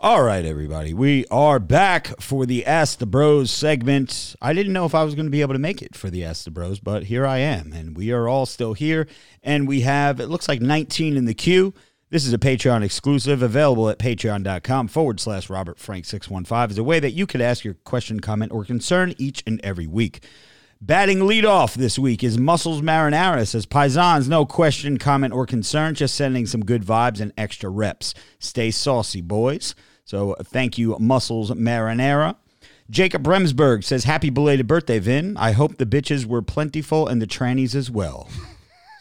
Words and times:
All 0.00 0.24
right, 0.24 0.44
everybody. 0.44 0.92
We 0.92 1.24
are 1.30 1.60
back 1.60 2.20
for 2.20 2.46
the 2.46 2.66
Ask 2.66 2.98
the 2.98 3.06
Bros 3.06 3.50
segment. 3.50 4.34
I 4.42 4.52
didn't 4.52 4.72
know 4.72 4.86
if 4.86 4.94
I 4.94 5.04
was 5.04 5.14
going 5.14 5.26
to 5.26 5.30
be 5.30 5.40
able 5.40 5.54
to 5.54 5.60
make 5.60 5.80
it 5.80 5.94
for 5.94 6.10
the 6.10 6.24
Ask 6.24 6.44
the 6.44 6.50
Bros, 6.50 6.80
but 6.80 7.04
here 7.04 7.24
I 7.24 7.38
am. 7.38 7.72
And 7.72 7.96
we 7.96 8.10
are 8.10 8.26
all 8.26 8.44
still 8.44 8.74
here. 8.74 9.06
And 9.42 9.68
we 9.68 9.82
have, 9.82 10.18
it 10.18 10.26
looks 10.26 10.48
like 10.48 10.60
19 10.60 11.16
in 11.16 11.26
the 11.26 11.32
queue. 11.32 11.74
This 12.10 12.26
is 12.26 12.32
a 12.32 12.38
Patreon 12.38 12.82
exclusive 12.82 13.40
available 13.40 13.88
at 13.88 14.00
patreon.com 14.00 14.88
forward 14.88 15.20
slash 15.20 15.48
Robert 15.48 15.78
Frank 15.78 16.06
615 16.06 16.72
is 16.72 16.78
a 16.78 16.84
way 16.84 16.98
that 16.98 17.12
you 17.12 17.26
could 17.26 17.40
ask 17.40 17.64
your 17.64 17.74
question, 17.74 18.18
comment, 18.18 18.50
or 18.50 18.64
concern 18.64 19.14
each 19.16 19.44
and 19.46 19.60
every 19.62 19.86
week. 19.86 20.24
Batting 20.86 21.20
leadoff 21.20 21.76
this 21.76 21.98
week 21.98 22.22
is 22.22 22.36
Muscles 22.36 22.82
Marinara. 22.82 23.48
Says 23.48 23.64
Paisans, 23.64 24.28
no 24.28 24.44
question, 24.44 24.98
comment, 24.98 25.32
or 25.32 25.46
concern, 25.46 25.94
just 25.94 26.14
sending 26.14 26.44
some 26.44 26.62
good 26.62 26.84
vibes 26.84 27.22
and 27.22 27.32
extra 27.38 27.70
reps. 27.70 28.12
Stay 28.38 28.70
saucy, 28.70 29.22
boys. 29.22 29.74
So 30.04 30.32
uh, 30.32 30.42
thank 30.42 30.76
you, 30.76 30.94
Muscles 31.00 31.50
Marinara. 31.52 32.36
Jacob 32.90 33.22
Remsburg 33.22 33.82
says, 33.82 34.04
Happy 34.04 34.28
belated 34.28 34.66
birthday, 34.66 34.98
Vin. 34.98 35.38
I 35.38 35.52
hope 35.52 35.78
the 35.78 35.86
bitches 35.86 36.26
were 36.26 36.42
plentiful 36.42 37.08
and 37.08 37.22
the 37.22 37.26
trannies 37.26 37.74
as 37.74 37.90
well. 37.90 38.28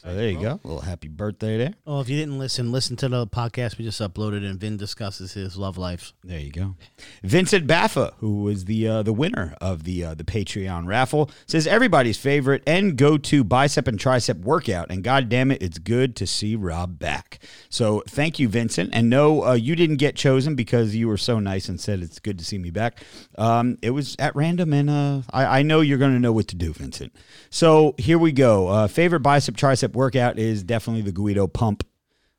So 0.03 0.13
there 0.13 0.29
you 0.29 0.41
go. 0.41 0.59
A 0.61 0.67
little 0.67 0.81
happy 0.81 1.07
birthday 1.07 1.57
there. 1.57 1.73
Oh, 1.87 2.01
if 2.01 2.09
you 2.09 2.17
didn't 2.17 2.37
listen, 2.37 2.73
listen 2.73 2.97
to 2.97 3.07
the 3.07 3.25
podcast 3.25 3.77
we 3.77 3.85
just 3.85 4.01
uploaded, 4.01 4.45
and 4.45 4.59
Vin 4.59 4.75
discusses 4.75 5.31
his 5.31 5.55
love 5.55 5.77
life. 5.77 6.11
There 6.25 6.39
you 6.39 6.51
go. 6.51 6.75
Vincent 7.23 7.65
Baffa, 7.67 8.13
who 8.17 8.41
was 8.41 8.65
the 8.65 8.85
uh, 8.85 9.03
the 9.03 9.13
winner 9.13 9.55
of 9.61 9.85
the 9.85 10.03
uh, 10.03 10.13
the 10.13 10.25
Patreon 10.25 10.87
raffle, 10.87 11.31
says 11.47 11.65
everybody's 11.65 12.17
favorite 12.17 12.63
and 12.67 12.97
go 12.97 13.17
to 13.17 13.45
bicep 13.45 13.87
and 13.87 13.97
tricep 13.97 14.41
workout. 14.41 14.91
And 14.91 15.05
God 15.05 15.29
damn 15.29 15.51
it, 15.51 15.63
it's 15.63 15.77
good 15.77 16.17
to 16.17 16.27
see 16.27 16.57
Rob 16.57 16.99
back. 16.99 17.39
So 17.69 18.03
thank 18.05 18.39
you, 18.39 18.49
Vincent. 18.49 18.89
And 18.91 19.09
no, 19.09 19.45
uh, 19.45 19.53
you 19.53 19.73
didn't 19.73 19.97
get 19.97 20.17
chosen 20.17 20.55
because 20.55 20.93
you 20.93 21.07
were 21.07 21.17
so 21.17 21.39
nice 21.39 21.69
and 21.69 21.79
said 21.79 22.01
it's 22.01 22.19
good 22.19 22.37
to 22.39 22.43
see 22.43 22.57
me 22.57 22.71
back. 22.71 23.01
Um, 23.37 23.77
it 23.81 23.91
was 23.91 24.17
at 24.19 24.35
random, 24.35 24.73
and 24.73 24.89
uh, 24.89 25.21
I, 25.31 25.59
I 25.59 25.61
know 25.61 25.79
you're 25.79 25.97
going 25.97 26.13
to 26.13 26.19
know 26.19 26.33
what 26.33 26.49
to 26.49 26.57
do, 26.57 26.73
Vincent. 26.73 27.15
So 27.49 27.95
here 27.97 28.19
we 28.19 28.33
go. 28.33 28.67
Uh, 28.67 28.87
favorite 28.87 29.21
bicep 29.21 29.55
tricep 29.55 29.92
workout 29.93 30.37
is 30.37 30.63
definitely 30.63 31.01
the 31.01 31.11
Guido 31.11 31.47
pump 31.47 31.83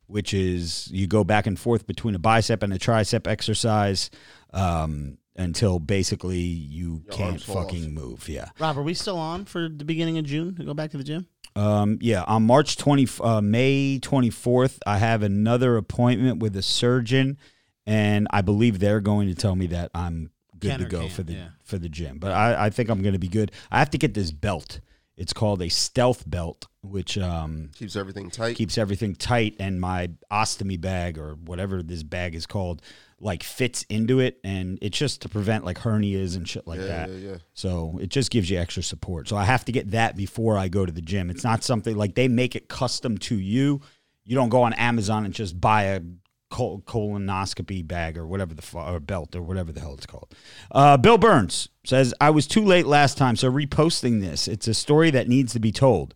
which 0.07 0.35
is 0.35 0.91
you 0.91 1.07
go 1.07 1.25
back 1.25 1.47
and 1.47 1.59
forth 1.59 1.87
between 1.87 2.15
a 2.15 2.19
bicep 2.19 2.63
and 2.63 2.73
a 2.73 2.79
tricep 2.79 3.27
exercise 3.27 4.11
um, 4.53 5.19
until 5.37 5.79
basically 5.79 6.39
you 6.39 7.03
can't 7.11 7.33
arms 7.33 7.45
fall 7.45 7.63
fucking 7.63 7.93
move. 7.93 8.29
Yeah. 8.29 8.51
Rob, 8.59 8.79
are 8.79 8.83
we 8.83 8.95
still 8.95 9.19
on 9.19 9.45
for 9.45 9.69
the 9.69 9.85
beginning 9.85 10.19
of 10.19 10.25
June 10.25 10.55
to 10.57 10.65
go 10.65 10.75
back 10.75 10.91
to 10.93 10.99
the 10.99 11.05
gym? 11.05 11.27
Um, 11.57 11.99
yeah. 12.01 12.25
On 12.25 12.45
March 12.45 12.77
20, 12.77 13.09
uh, 13.21 13.41
May 13.41 13.99
24th, 14.01 14.79
I 14.87 14.99
have 14.99 15.23
another 15.23 15.77
appointment 15.77 16.41
with 16.41 16.57
a 16.57 16.63
surgeon, 16.63 17.39
and 17.87 18.27
I 18.31 18.43
believe 18.43 18.81
they're 18.81 19.01
going 19.01 19.29
to 19.29 19.35
tell 19.35 19.57
me 19.57 19.69
that 19.69 19.91
I'm 19.95 20.31
good 20.59 20.71
Can 20.71 20.81
to 20.81 20.87
or 20.87 20.89
go 20.89 21.01
can't, 21.01 21.13
for 21.13 21.23
the 21.23 21.33
yeah. 21.33 21.49
for 21.63 21.79
the 21.79 21.89
gym. 21.89 22.19
But 22.19 22.33
I, 22.33 22.67
I 22.67 22.71
think 22.71 22.89
I'm 22.89 23.03
going 23.03 23.13
to 23.13 23.19
be 23.19 23.29
good. 23.29 23.53
I 23.71 23.79
have 23.79 23.91
to 23.91 23.99
get 23.99 24.15
this 24.15 24.33
belt. 24.33 24.81
It's 25.17 25.33
called 25.33 25.63
a 25.63 25.69
stealth 25.69 26.29
belt, 26.29 26.67
which 26.83 27.17
um, 27.19 27.71
Keeps 27.77 27.95
everything 27.97 28.31
tight. 28.31 28.57
keeps 28.57 28.77
everything 28.77 29.15
tight 29.15 29.57
and 29.61 29.81
my 29.81 30.11
ostomy 30.31 30.81
bag 30.81 31.19
or 31.19 31.35
whatever 31.35 31.83
this 31.83 32.03
bag 32.03 32.35
is 32.35 32.47
called 32.47 32.83
like 33.21 33.43
fits 33.43 33.85
into 33.89 34.19
it 34.21 34.39
and 34.45 34.79
it's 34.83 34.99
just 34.99 35.23
to 35.23 35.29
prevent 35.29 35.65
like 35.65 35.79
hernias 35.79 36.37
and 36.37 36.47
shit 36.49 36.67
like 36.67 36.81
yeah, 36.81 36.87
that 36.87 37.11
yeah, 37.11 37.31
yeah. 37.31 37.37
so 37.55 37.97
it 38.03 38.09
just 38.11 38.31
gives 38.31 38.51
you 38.51 38.59
extra 38.59 38.83
support 38.83 39.29
so 39.29 39.37
i 39.37 39.45
have 39.45 39.65
to 39.65 39.73
get 39.73 39.93
that 39.93 40.15
before 40.17 40.59
i 40.59 40.69
go 40.69 40.85
to 40.85 40.93
the 40.93 41.01
gym 41.01 41.31
it's 41.31 41.45
not 41.45 41.63
something 41.63 41.97
like 41.97 42.17
they 42.17 42.29
make 42.29 42.55
it 42.57 42.69
custom 42.69 43.17
to 43.17 43.37
you 43.39 43.81
you 44.25 44.35
don't 44.35 44.51
go 44.51 44.63
on 44.63 44.73
amazon 44.75 45.25
and 45.25 45.33
just 45.33 45.59
buy 45.59 45.85
a 45.85 46.01
col- 46.55 46.83
colonoscopy 46.87 47.87
bag 47.87 48.17
or 48.17 48.25
whatever 48.25 48.55
the 48.55 48.79
or 48.79 49.01
belt 49.01 49.35
or 49.35 49.43
whatever 49.43 49.73
the 49.73 49.81
hell 49.81 49.95
it's 49.95 50.07
called 50.07 50.33
uh, 50.71 50.97
bill 50.97 51.19
burns 51.19 51.69
says 51.83 52.15
i 52.21 52.31
was 52.31 52.47
too 52.47 52.65
late 52.65 52.87
last 52.87 53.19
time 53.19 53.35
so 53.35 53.51
reposting 53.51 54.21
this 54.21 54.47
it's 54.47 54.69
a 54.69 54.75
story 54.75 55.11
that 55.11 55.29
needs 55.29 55.53
to 55.53 55.59
be 55.59 55.73
told 55.73 56.15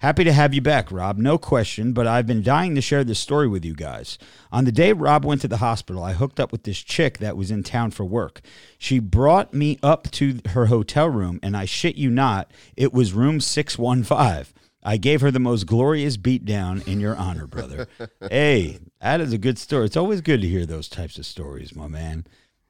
Happy 0.00 0.24
to 0.24 0.32
have 0.32 0.54
you 0.54 0.62
back, 0.62 0.90
Rob. 0.90 1.18
No 1.18 1.36
question, 1.36 1.92
but 1.92 2.06
I've 2.06 2.26
been 2.26 2.42
dying 2.42 2.74
to 2.74 2.80
share 2.80 3.04
this 3.04 3.18
story 3.18 3.46
with 3.46 3.66
you 3.66 3.74
guys. 3.74 4.16
On 4.50 4.64
the 4.64 4.72
day 4.72 4.94
Rob 4.94 5.26
went 5.26 5.42
to 5.42 5.48
the 5.48 5.58
hospital, 5.58 6.02
I 6.02 6.14
hooked 6.14 6.40
up 6.40 6.52
with 6.52 6.62
this 6.62 6.78
chick 6.78 7.18
that 7.18 7.36
was 7.36 7.50
in 7.50 7.62
town 7.62 7.90
for 7.90 8.06
work. 8.06 8.40
She 8.78 8.98
brought 8.98 9.52
me 9.52 9.78
up 9.82 10.10
to 10.12 10.40
her 10.52 10.66
hotel 10.66 11.10
room, 11.10 11.38
and 11.42 11.54
I 11.54 11.66
shit 11.66 11.96
you 11.96 12.08
not, 12.08 12.50
it 12.78 12.94
was 12.94 13.12
room 13.12 13.40
615. 13.40 14.54
I 14.82 14.96
gave 14.96 15.20
her 15.20 15.30
the 15.30 15.38
most 15.38 15.66
glorious 15.66 16.16
beatdown 16.16 16.86
in 16.86 17.00
your 17.00 17.16
honor, 17.16 17.46
brother. 17.46 17.86
hey, 18.30 18.78
that 19.00 19.20
is 19.20 19.32
a 19.32 19.38
good 19.38 19.58
story. 19.58 19.86
It's 19.86 19.96
always 19.96 20.20
good 20.20 20.40
to 20.40 20.48
hear 20.48 20.64
those 20.64 20.88
types 20.88 21.18
of 21.18 21.26
stories, 21.26 21.74
my 21.74 21.86
man. 21.86 22.26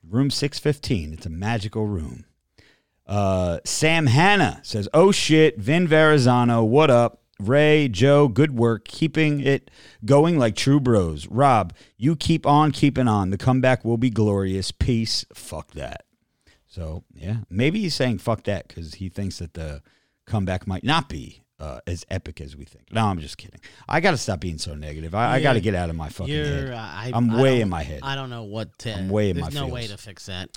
Room 0.09 0.31
615, 0.31 1.13
it's 1.13 1.27
a 1.27 1.31
magical 1.31 1.87
room. 1.87 2.25
Uh, 3.07 3.59
Sam 3.65 4.07
Hanna 4.07 4.61
says, 4.63 4.89
"Oh 4.95 5.13
shit, 5.13 5.59
Vin 5.59 5.87
Verrazano, 5.87 6.65
what 6.65 6.91
up? 6.91 7.23
Ray, 7.41 7.89
Joe, 7.89 8.29
good 8.29 8.57
work, 8.57 8.87
keeping 8.87 9.41
it 9.41 9.71
going 10.05 10.39
like 10.39 10.55
true 10.55 10.79
bros. 10.79 11.27
Rob, 11.27 11.73
you 11.97 12.15
keep 12.15 12.47
on 12.47 12.71
keeping 12.71 13.09
on. 13.09 13.31
The 13.31 13.39
comeback 13.39 13.85
will 13.85 13.97
be 13.97 14.11
glorious. 14.11 14.71
Peace. 14.71 15.25
Fuck 15.35 15.73
that." 15.73 16.05
So 16.67 17.03
yeah, 17.13 17.39
maybe 17.51 17.81
he's 17.81 17.95
saying 17.95 18.19
fuck 18.19 18.45
that 18.45 18.69
because 18.69 18.95
he 18.95 19.09
thinks 19.09 19.39
that 19.39 19.55
the 19.55 19.83
comeback 20.25 20.69
might 20.69 20.85
not 20.85 21.09
be 21.09 21.43
uh, 21.61 21.81
as 21.87 22.05
epic 22.11 22.41
as 22.41 22.57
we 22.57 22.65
think. 22.65 22.91
No, 22.91 23.05
I'm 23.07 23.21
just 23.21 23.37
kidding. 23.39 23.61
I 23.89 24.01
got 24.01 24.13
to 24.13 24.17
stop 24.17 24.41
being 24.41 24.59
so 24.59 24.75
negative. 24.75 25.15
I, 25.15 25.35
I 25.37 25.43
got 25.43 25.53
to 25.53 25.61
get 25.61 25.75
out 25.75 25.91
of 25.91 25.97
my 25.97 26.09
fucking 26.09 26.35
head. 26.35 26.71
uh, 26.73 26.77
I, 26.77 27.13
I'm 27.15 27.31
I 27.31 27.43
way 27.43 27.61
in 27.61 27.69
my 27.69 27.83
head. 27.83 28.01
I 28.03 28.15
don't 28.15 28.31
know 28.31 28.45
what 28.45 28.77
to. 28.81 28.93
I'm 28.97 29.09
way 29.11 29.31
in 29.31 29.37
my. 29.39 29.43
there's 29.51 29.55
no 29.55 29.69
way 29.69 29.87
to 29.87 29.97
fix 29.99 30.27
that. 30.27 30.49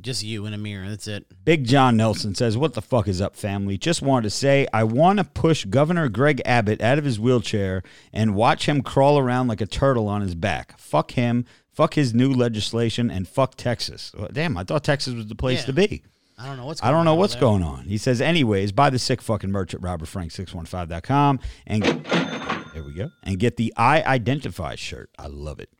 Just 0.00 0.22
you 0.22 0.46
in 0.46 0.54
a 0.54 0.58
mirror. 0.58 0.88
That's 0.88 1.08
it. 1.08 1.26
Big 1.44 1.64
John 1.66 1.96
Nelson 1.96 2.34
says, 2.34 2.56
What 2.56 2.74
the 2.74 2.82
fuck 2.82 3.08
is 3.08 3.20
up, 3.20 3.34
family? 3.36 3.76
Just 3.76 4.02
wanted 4.02 4.24
to 4.24 4.30
say, 4.30 4.66
I 4.72 4.84
want 4.84 5.18
to 5.18 5.24
push 5.24 5.64
Governor 5.64 6.08
Greg 6.08 6.40
Abbott 6.44 6.80
out 6.80 6.98
of 6.98 7.04
his 7.04 7.18
wheelchair 7.18 7.82
and 8.12 8.34
watch 8.34 8.66
him 8.68 8.82
crawl 8.82 9.18
around 9.18 9.48
like 9.48 9.60
a 9.60 9.66
turtle 9.66 10.06
on 10.08 10.20
his 10.22 10.34
back. 10.34 10.78
Fuck 10.78 11.12
him. 11.12 11.44
Fuck 11.72 11.94
his 11.94 12.12
new 12.12 12.30
legislation 12.32 13.10
and 13.10 13.26
fuck 13.26 13.56
Texas. 13.56 14.12
Well, 14.16 14.28
damn, 14.30 14.56
I 14.58 14.64
thought 14.64 14.84
Texas 14.84 15.14
was 15.14 15.26
the 15.26 15.34
place 15.34 15.60
Yeah. 15.60 15.66
to 15.66 15.72
be. 15.72 16.02
I 16.38 16.46
don't 16.46 16.56
know 16.56 16.66
what's. 16.66 16.82
I 16.82 16.86
Going 16.86 16.94
don't 16.96 17.04
know 17.04 17.12
on 17.12 17.18
what's 17.18 17.34
there. 17.34 17.40
going 17.40 17.62
on. 17.62 17.84
He 17.84 17.98
says, 17.98 18.20
anyways, 18.20 18.72
buy 18.72 18.90
the 18.90 18.98
sick 18.98 19.20
fucking 19.22 19.50
merch 19.50 19.74
at 19.74 19.80
robertfrank615.com 19.80 21.40
and 21.66 21.82
there 21.84 22.82
we 22.84 22.94
go. 22.94 23.10
And 23.22 23.38
get 23.38 23.56
the 23.56 23.72
I 23.76 24.02
Identify 24.02 24.76
shirt. 24.76 25.10
I 25.18 25.26
love 25.26 25.60
it. 25.60 25.70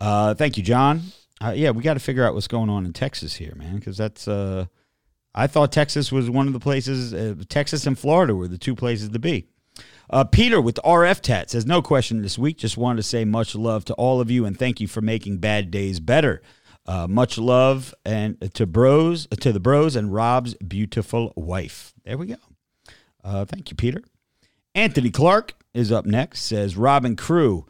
Uh, 0.00 0.34
thank 0.34 0.56
you, 0.56 0.62
John. 0.62 1.02
Uh, 1.42 1.52
yeah, 1.54 1.70
we 1.70 1.82
got 1.82 1.94
to 1.94 2.00
figure 2.00 2.24
out 2.24 2.34
what's 2.34 2.48
going 2.48 2.68
on 2.70 2.84
in 2.84 2.92
Texas 2.92 3.34
here, 3.36 3.54
man, 3.56 3.76
because 3.76 3.96
that's. 3.96 4.26
Uh, 4.28 4.66
I 5.34 5.46
thought 5.46 5.70
Texas 5.70 6.10
was 6.10 6.28
one 6.28 6.46
of 6.48 6.52
the 6.52 6.60
places. 6.60 7.14
Uh, 7.14 7.34
Texas 7.48 7.86
and 7.86 7.98
Florida 7.98 8.34
were 8.34 8.48
the 8.48 8.58
two 8.58 8.74
places 8.74 9.10
to 9.10 9.18
be. 9.18 9.46
Uh, 10.10 10.24
Peter 10.24 10.60
with 10.60 10.80
RF 10.84 11.20
tat 11.20 11.50
says, 11.50 11.64
No 11.64 11.80
question 11.80 12.20
this 12.22 12.36
week. 12.36 12.58
Just 12.58 12.76
wanted 12.76 12.96
to 12.96 13.02
say 13.04 13.24
much 13.24 13.54
love 13.54 13.84
to 13.84 13.94
all 13.94 14.20
of 14.20 14.28
you 14.30 14.44
and 14.44 14.58
thank 14.58 14.80
you 14.80 14.88
for 14.88 15.00
making 15.00 15.38
bad 15.38 15.70
days 15.70 16.00
better. 16.00 16.42
Uh, 16.90 17.06
much 17.06 17.38
love 17.38 17.94
and 18.04 18.52
to 18.52 18.66
bros, 18.66 19.28
to 19.38 19.52
the 19.52 19.60
bros 19.60 19.94
and 19.94 20.12
Rob's 20.12 20.54
beautiful 20.54 21.32
wife. 21.36 21.94
There 22.02 22.18
we 22.18 22.26
go. 22.26 22.34
Uh, 23.22 23.44
thank 23.44 23.70
you, 23.70 23.76
Peter. 23.76 24.02
Anthony 24.74 25.10
Clark 25.10 25.54
is 25.72 25.92
up 25.92 26.04
next. 26.04 26.42
Says 26.42 26.76
Robin 26.76 27.14
Crew, 27.14 27.64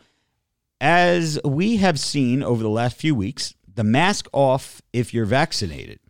as 0.81 1.39
we 1.45 1.77
have 1.77 2.01
seen 2.01 2.43
over 2.43 2.63
the 2.63 2.71
last 2.71 2.97
few 2.97 3.15
weeks, 3.15 3.53
the 3.75 3.85
mask 3.85 4.27
off 4.33 4.81
if 4.95 5.13
you're 5.13 5.27
vaccinated. 5.27 6.01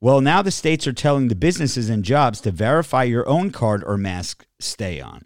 Well, 0.00 0.20
now 0.20 0.40
the 0.40 0.52
states 0.52 0.86
are 0.86 0.92
telling 0.92 1.26
the 1.26 1.34
businesses 1.34 1.90
and 1.90 2.04
jobs 2.04 2.40
to 2.42 2.52
verify 2.52 3.02
your 3.02 3.28
own 3.28 3.50
card 3.50 3.82
or 3.84 3.96
mask 3.96 4.46
stay 4.60 5.00
on. 5.00 5.24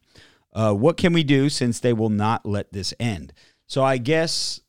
Uh, 0.54 0.72
what 0.72 0.96
can 0.96 1.12
we 1.12 1.22
do 1.22 1.50
since 1.50 1.80
they 1.80 1.92
will 1.92 2.08
not 2.08 2.46
let 2.46 2.72
this 2.72 2.94
end? 2.98 3.34
So 3.66 3.84
I 3.84 3.98
guess 3.98 4.62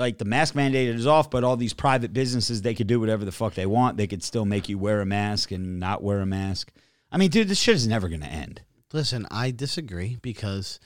like 0.00 0.18
the 0.18 0.24
mask 0.24 0.54
mandate 0.56 0.88
is 0.88 1.06
off, 1.06 1.30
but 1.30 1.44
all 1.44 1.56
these 1.56 1.74
private 1.74 2.12
businesses 2.12 2.62
they 2.62 2.74
could 2.74 2.86
do 2.88 2.98
whatever 2.98 3.24
the 3.24 3.30
fuck 3.32 3.54
they 3.54 3.66
want. 3.66 3.96
They 3.96 4.06
could 4.08 4.24
still 4.24 4.44
make 4.46 4.68
you 4.68 4.78
wear 4.78 5.00
a 5.00 5.06
mask 5.06 5.52
and 5.52 5.78
not 5.78 6.02
wear 6.02 6.20
a 6.20 6.26
mask. 6.26 6.72
I 7.12 7.18
mean, 7.18 7.30
dude, 7.30 7.48
this 7.48 7.58
shit 7.60 7.76
is 7.76 7.86
never 7.86 8.08
going 8.08 8.22
to 8.22 8.26
end. 8.26 8.62
Listen, 8.92 9.26
I 9.30 9.50
disagree 9.52 10.16
because 10.20 10.80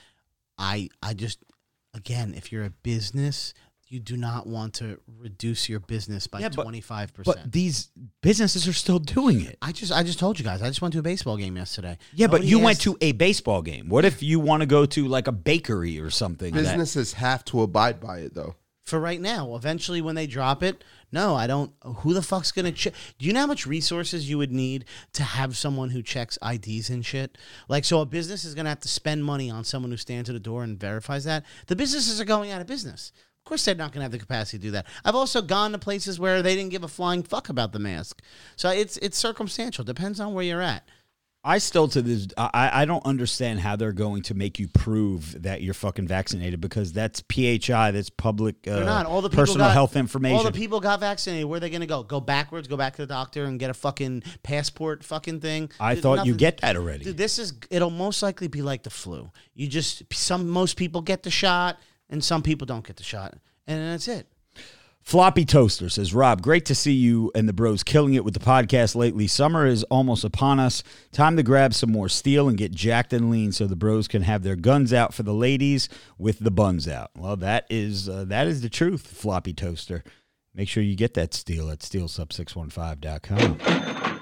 I 0.59 0.89
I 1.03 1.15
just 1.15 1.39
again, 1.95 2.35
if 2.37 2.53
you're 2.53 2.65
a 2.65 2.71
business, 2.83 3.55
you 3.87 4.01
do 4.01 4.17
not 4.17 4.47
want 4.47 4.75
to 4.75 4.99
reduce 5.19 5.69
your 5.69 5.79
business 5.81 6.27
by 6.27 6.41
Yeah, 6.41 6.49
but- 6.49 6.63
twenty 6.63 6.81
five 6.81 7.13
But 7.15 7.25
percent. 7.25 7.53
these 7.53 7.91
businesses 8.23 8.67
are 8.67 8.73
still 8.73 8.99
doing 8.99 9.43
it. 9.43 9.57
I 9.63 9.73
just 9.73 9.93
I 9.93 10.03
just 10.03 10.19
told 10.19 10.39
you 10.39 10.45
guys. 10.45 10.61
I 10.63 10.69
just 10.69 10.83
went 10.83 10.93
to 10.95 10.99
a 11.01 11.03
baseball 11.03 11.37
game 11.37 11.57
yesterday. 11.57 11.99
Yeah, 12.15 12.27
but 12.27 12.39
Nobody 12.39 12.49
you 12.49 12.59
went 12.59 12.81
to 12.83 12.97
a 13.01 13.13
baseball 13.13 13.63
game. 13.63 13.89
What 13.89 14.05
if 14.05 14.23
you 14.23 14.41
want 14.41 14.63
to 14.63 14.67
go 14.67 14.85
to 14.87 15.07
like 15.07 15.29
a 15.29 15.33
bakery 15.33 16.01
or 16.01 16.11
something? 16.11 16.53
that- 16.53 16.61
Businesses 16.61 17.13
have 17.15 17.45
to 17.47 17.63
abide 17.63 18.01
by 18.01 18.19
it, 18.19 18.35
though. 18.35 18.57
For 18.85 19.01
right 19.01 19.21
now. 19.21 19.57
Eventually, 19.57 20.01
when 20.01 20.15
they 20.15 20.27
drop 20.27 20.63
it, 20.63 20.85
no, 21.11 21.35
I 21.35 21.47
don't. 21.47 21.73
Who 21.83 22.13
the 22.13 22.23
fuck's 22.23 22.53
gonna 22.53 22.73
check? 22.73 22.95
Do 23.19 23.27
you 23.27 23.33
know 23.33 23.41
how 23.41 23.47
much 23.47 23.67
resources 23.67 24.29
you 24.29 24.39
would 24.39 24.53
need 24.53 24.85
to 25.15 25.23
have 25.23 25.57
someone 25.57 25.91
who 25.91 26.03
checks 26.03 26.39
IDs 26.43 26.91
and 26.91 27.05
shit? 27.05 27.39
Like, 27.69 27.85
so 27.85 28.01
a 28.01 28.07
business 28.07 28.45
is 28.45 28.55
gonna 28.55 28.69
have 28.69 28.81
to 28.81 28.89
spend 28.89 29.25
money 29.25 29.51
on 29.51 29.65
someone 29.65 29.91
who 29.91 29.97
stands 29.97 30.29
at 30.29 30.35
the 30.35 30.41
door 30.41 30.63
and 30.63 30.79
verifies 30.79 31.25
that. 31.25 31.45
The 31.67 31.77
businesses 31.77 32.21
are 32.21 32.25
going 32.25 32.51
out 32.51 32.61
of 32.61 32.67
business. 32.67 33.13
Of 33.45 33.49
course, 33.49 33.67
they're 33.67 33.75
not 33.75 33.93
going 33.93 34.01
to 34.01 34.05
have 34.05 34.13
the 34.13 34.19
capacity 34.19 34.57
to 34.57 34.63
do 34.63 34.71
that. 34.71 34.87
I've 35.05 35.15
also 35.15 35.43
gone 35.43 35.73
to 35.73 35.79
places 35.79 36.19
where 36.19 36.41
they 36.41 36.55
didn't 36.55 36.71
give 36.71 36.83
a 36.83 36.89
flying 36.89 37.23
fuck 37.23 37.51
about 37.51 37.73
the 37.73 37.79
mask. 37.79 38.23
So 38.57 38.71
it's 38.71 38.97
it's 38.99 39.19
circumstantial. 39.19 39.85
Depends 39.85 40.19
on 40.19 40.33
where 40.33 40.45
you're 40.45 40.63
at. 40.63 40.89
I 41.45 41.59
still 41.59 41.89
to 41.89 42.01
this 42.01 42.27
I, 42.39 42.71
I 42.73 42.85
don't 42.87 43.05
understand 43.05 43.61
how 43.61 43.77
they're 43.77 43.93
going 43.93 44.23
to 44.23 44.35
make 44.35 44.59
you 44.59 44.67
prove 44.69 45.43
that 45.43 45.61
you're 45.63 45.75
fucking 45.75 46.09
vaccinated 46.09 46.61
because 46.61 46.93
that's 46.93 47.23
PHI, 47.31 47.91
that's 47.91 48.09
public 48.09 48.57
uh, 48.67 48.77
They're 48.77 48.85
not. 48.85 49.05
All 49.05 49.21
the 49.21 49.29
people 49.29 49.43
personal 49.45 49.67
got, 49.67 49.75
health 49.75 49.95
information. 49.97 50.39
All 50.39 50.45
the 50.45 50.53
people 50.53 50.81
got 50.81 51.01
vaccinated. 51.01 51.45
Where 51.47 51.59
are 51.59 51.61
they 51.61 51.69
going 51.69 51.83
to 51.83 51.87
go? 51.87 52.03
Go 52.03 52.21
backwards? 52.21 52.67
Go 52.67 52.79
back 52.79 52.97
to 52.97 53.03
the 53.03 53.07
doctor 53.07 53.45
and 53.45 53.61
get 53.61 53.69
a 53.69 53.75
fucking 53.75 54.23
passport? 54.43 55.05
Fucking 55.05 55.41
thing? 55.41 55.71
I 55.79 55.95
Dude, 55.95 56.03
thought 56.03 56.13
you 56.27 56.33
nothing- 56.33 56.37
get 56.37 56.61
that 56.63 56.77
already. 56.77 57.05
Dude, 57.05 57.19
this 57.19 57.39
is. 57.39 57.53
It'll 57.71 57.91
most 57.91 58.23
likely 58.23 58.49
be 58.49 58.63
like 58.63 58.83
the 58.83 58.91
flu. 58.91 59.31
You 59.55 59.69
just 59.69 60.03
some 60.15 60.49
most 60.49 60.77
people 60.79 61.03
get 61.03 61.25
the 61.25 61.31
shot 61.31 61.79
and 62.09 62.25
some 62.25 62.43
people 62.43 62.67
don't 62.67 62.87
get 62.87 62.97
the 62.97 63.03
shot, 63.03 63.35
and 63.67 63.93
that's 63.93 64.09
it. 64.09 64.27
Floppy 65.05 65.45
Toaster 65.45 65.89
says, 65.91 66.15
Rob, 66.15 66.41
great 66.41 66.65
to 66.65 66.75
see 66.75 66.95
you 66.95 67.31
and 67.35 67.47
the 67.47 67.53
bros 67.53 67.83
killing 67.83 68.15
it 68.15 68.25
with 68.25 68.33
the 68.33 68.41
podcast 68.41 68.97
lately. 68.97 69.27
Summer 69.27 69.67
is 69.67 69.85
almost 69.85 70.25
upon 70.25 70.59
us. 70.59 70.83
Time 71.13 71.37
to 71.37 71.43
grab 71.43 71.75
some 71.75 71.93
more 71.93 72.09
steel 72.09 72.49
and 72.49 72.57
get 72.57 72.73
jacked 72.73 73.13
and 73.13 73.31
lean 73.31 73.53
so 73.53 73.67
the 73.67 73.77
bros 73.77 74.09
can 74.09 74.23
have 74.23 74.43
their 74.43 74.57
guns 74.57 74.95
out 74.95 75.13
for 75.13 75.23
the 75.23 75.35
ladies 75.35 75.91
with 76.17 76.39
the 76.39 76.51
buns 76.51 76.89
out. 76.89 77.11
Well, 77.15 77.37
that 77.37 77.67
is 77.69 78.09
uh, 78.09 78.25
that 78.29 78.47
is 78.47 78.63
the 78.63 78.71
truth, 78.71 79.07
Floppy 79.07 79.53
Toaster. 79.53 80.03
Make 80.55 80.71
sure 80.71 80.83
you 80.83 80.97
get 80.97 81.13
that 81.15 81.35
steel 81.35 81.71
at 81.71 81.81
steelsub615.com. 81.81 84.14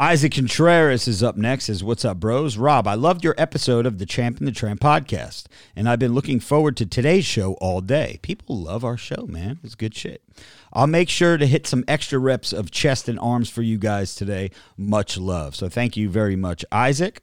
Isaac 0.00 0.34
Contreras 0.34 1.08
is 1.08 1.24
up 1.24 1.36
next. 1.36 1.64
Says, 1.64 1.82
What's 1.82 2.04
up, 2.04 2.20
bros? 2.20 2.56
Rob, 2.56 2.86
I 2.86 2.94
loved 2.94 3.24
your 3.24 3.34
episode 3.36 3.84
of 3.84 3.98
the 3.98 4.06
Champ 4.06 4.38
and 4.38 4.46
the 4.46 4.52
Tramp 4.52 4.80
podcast, 4.80 5.46
and 5.74 5.88
I've 5.88 5.98
been 5.98 6.14
looking 6.14 6.38
forward 6.38 6.76
to 6.76 6.86
today's 6.86 7.24
show 7.24 7.54
all 7.54 7.80
day. 7.80 8.20
People 8.22 8.62
love 8.62 8.84
our 8.84 8.96
show, 8.96 9.26
man. 9.26 9.58
It's 9.64 9.74
good 9.74 9.96
shit. 9.96 10.22
I'll 10.72 10.86
make 10.86 11.08
sure 11.08 11.36
to 11.36 11.46
hit 11.46 11.66
some 11.66 11.82
extra 11.88 12.20
reps 12.20 12.52
of 12.52 12.70
chest 12.70 13.08
and 13.08 13.18
arms 13.18 13.50
for 13.50 13.62
you 13.62 13.76
guys 13.76 14.14
today. 14.14 14.52
Much 14.76 15.18
love. 15.18 15.56
So 15.56 15.68
thank 15.68 15.96
you 15.96 16.08
very 16.08 16.36
much, 16.36 16.64
Isaac. 16.70 17.20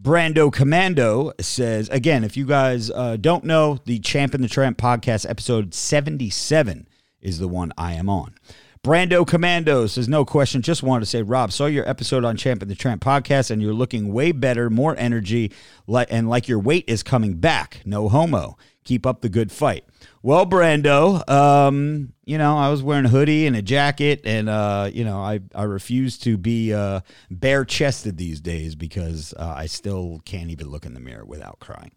Brando 0.00 0.52
Commando 0.52 1.32
says, 1.40 1.88
again, 1.88 2.22
if 2.22 2.36
you 2.36 2.46
guys 2.46 2.92
uh, 2.92 3.16
don't 3.16 3.42
know, 3.42 3.80
the 3.86 3.98
Champ 3.98 4.34
and 4.34 4.44
the 4.44 4.48
Tramp 4.48 4.78
podcast, 4.78 5.28
episode 5.28 5.74
77, 5.74 6.86
is 7.20 7.40
the 7.40 7.48
one 7.48 7.72
I 7.76 7.94
am 7.94 8.08
on. 8.08 8.36
Brando 8.82 9.26
Commando 9.26 9.86
says, 9.86 10.08
no 10.08 10.24
question. 10.24 10.62
Just 10.62 10.82
wanted 10.82 11.00
to 11.00 11.06
say, 11.06 11.22
Rob, 11.22 11.52
saw 11.52 11.66
your 11.66 11.88
episode 11.88 12.24
on 12.24 12.36
Champ 12.36 12.62
and 12.62 12.70
the 12.70 12.74
Tramp 12.74 13.02
podcast, 13.02 13.50
and 13.50 13.60
you're 13.60 13.72
looking 13.72 14.12
way 14.12 14.32
better, 14.32 14.70
more 14.70 14.96
energy, 14.96 15.52
and 15.88 16.28
like 16.28 16.48
your 16.48 16.60
weight 16.60 16.84
is 16.86 17.02
coming 17.02 17.34
back. 17.34 17.82
No 17.84 18.08
homo. 18.08 18.56
Keep 18.84 19.04
up 19.04 19.20
the 19.20 19.28
good 19.28 19.52
fight. 19.52 19.84
Well, 20.22 20.46
Brando, 20.46 21.28
um, 21.28 22.12
you 22.24 22.38
know, 22.38 22.56
I 22.58 22.70
was 22.70 22.82
wearing 22.82 23.04
a 23.04 23.08
hoodie 23.08 23.46
and 23.46 23.54
a 23.54 23.62
jacket, 23.62 24.22
and 24.24 24.48
uh, 24.48 24.90
you 24.92 25.04
know, 25.04 25.20
I 25.20 25.40
I 25.54 25.62
refuse 25.62 26.18
to 26.18 26.36
be 26.36 26.74
uh, 26.74 27.00
bare 27.30 27.64
chested 27.64 28.16
these 28.16 28.40
days 28.40 28.74
because 28.74 29.32
uh, 29.38 29.54
I 29.56 29.66
still 29.66 30.20
can't 30.24 30.50
even 30.50 30.68
look 30.68 30.84
in 30.84 30.94
the 30.94 31.00
mirror 31.00 31.24
without 31.24 31.60
crying. 31.60 31.92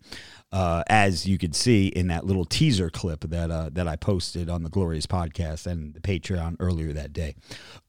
Uh, 0.54 0.84
as 0.88 1.26
you 1.26 1.38
could 1.38 1.56
see 1.56 1.88
in 1.88 2.08
that 2.08 2.26
little 2.26 2.44
teaser 2.44 2.90
clip 2.90 3.22
that 3.22 3.50
uh, 3.50 3.70
that 3.72 3.88
I 3.88 3.96
posted 3.96 4.50
on 4.50 4.64
the 4.64 4.70
Glorious 4.70 5.06
podcast 5.06 5.66
and 5.66 5.94
the 5.94 6.02
Patreon 6.02 6.58
earlier 6.60 6.92
that 6.92 7.14
day. 7.14 7.36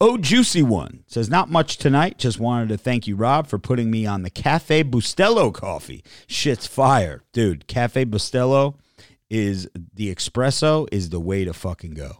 Oh, 0.01 0.17
juicy 0.17 0.63
one 0.63 1.03
says 1.09 1.29
not 1.29 1.51
much 1.51 1.77
tonight. 1.77 2.19
Just 2.19 2.39
wanted 2.39 2.69
to 2.69 2.79
thank 2.79 3.09
you, 3.09 3.17
Rob, 3.17 3.49
for 3.49 3.59
putting 3.59 3.91
me 3.91 4.07
on 4.07 4.23
the 4.23 4.31
Cafe 4.31 4.85
Bustelo 4.85 5.53
coffee. 5.53 6.05
Shit's 6.29 6.69
fire, 6.69 7.25
dude. 7.33 7.67
Cafe 7.67 8.05
Bustelo 8.05 8.77
is 9.33 9.67
the 9.95 10.15
espresso 10.15 10.87
is 10.93 11.09
the 11.09 11.19
way 11.19 11.45
to 11.45 11.55
fucking 11.55 11.95
go. 11.95 12.19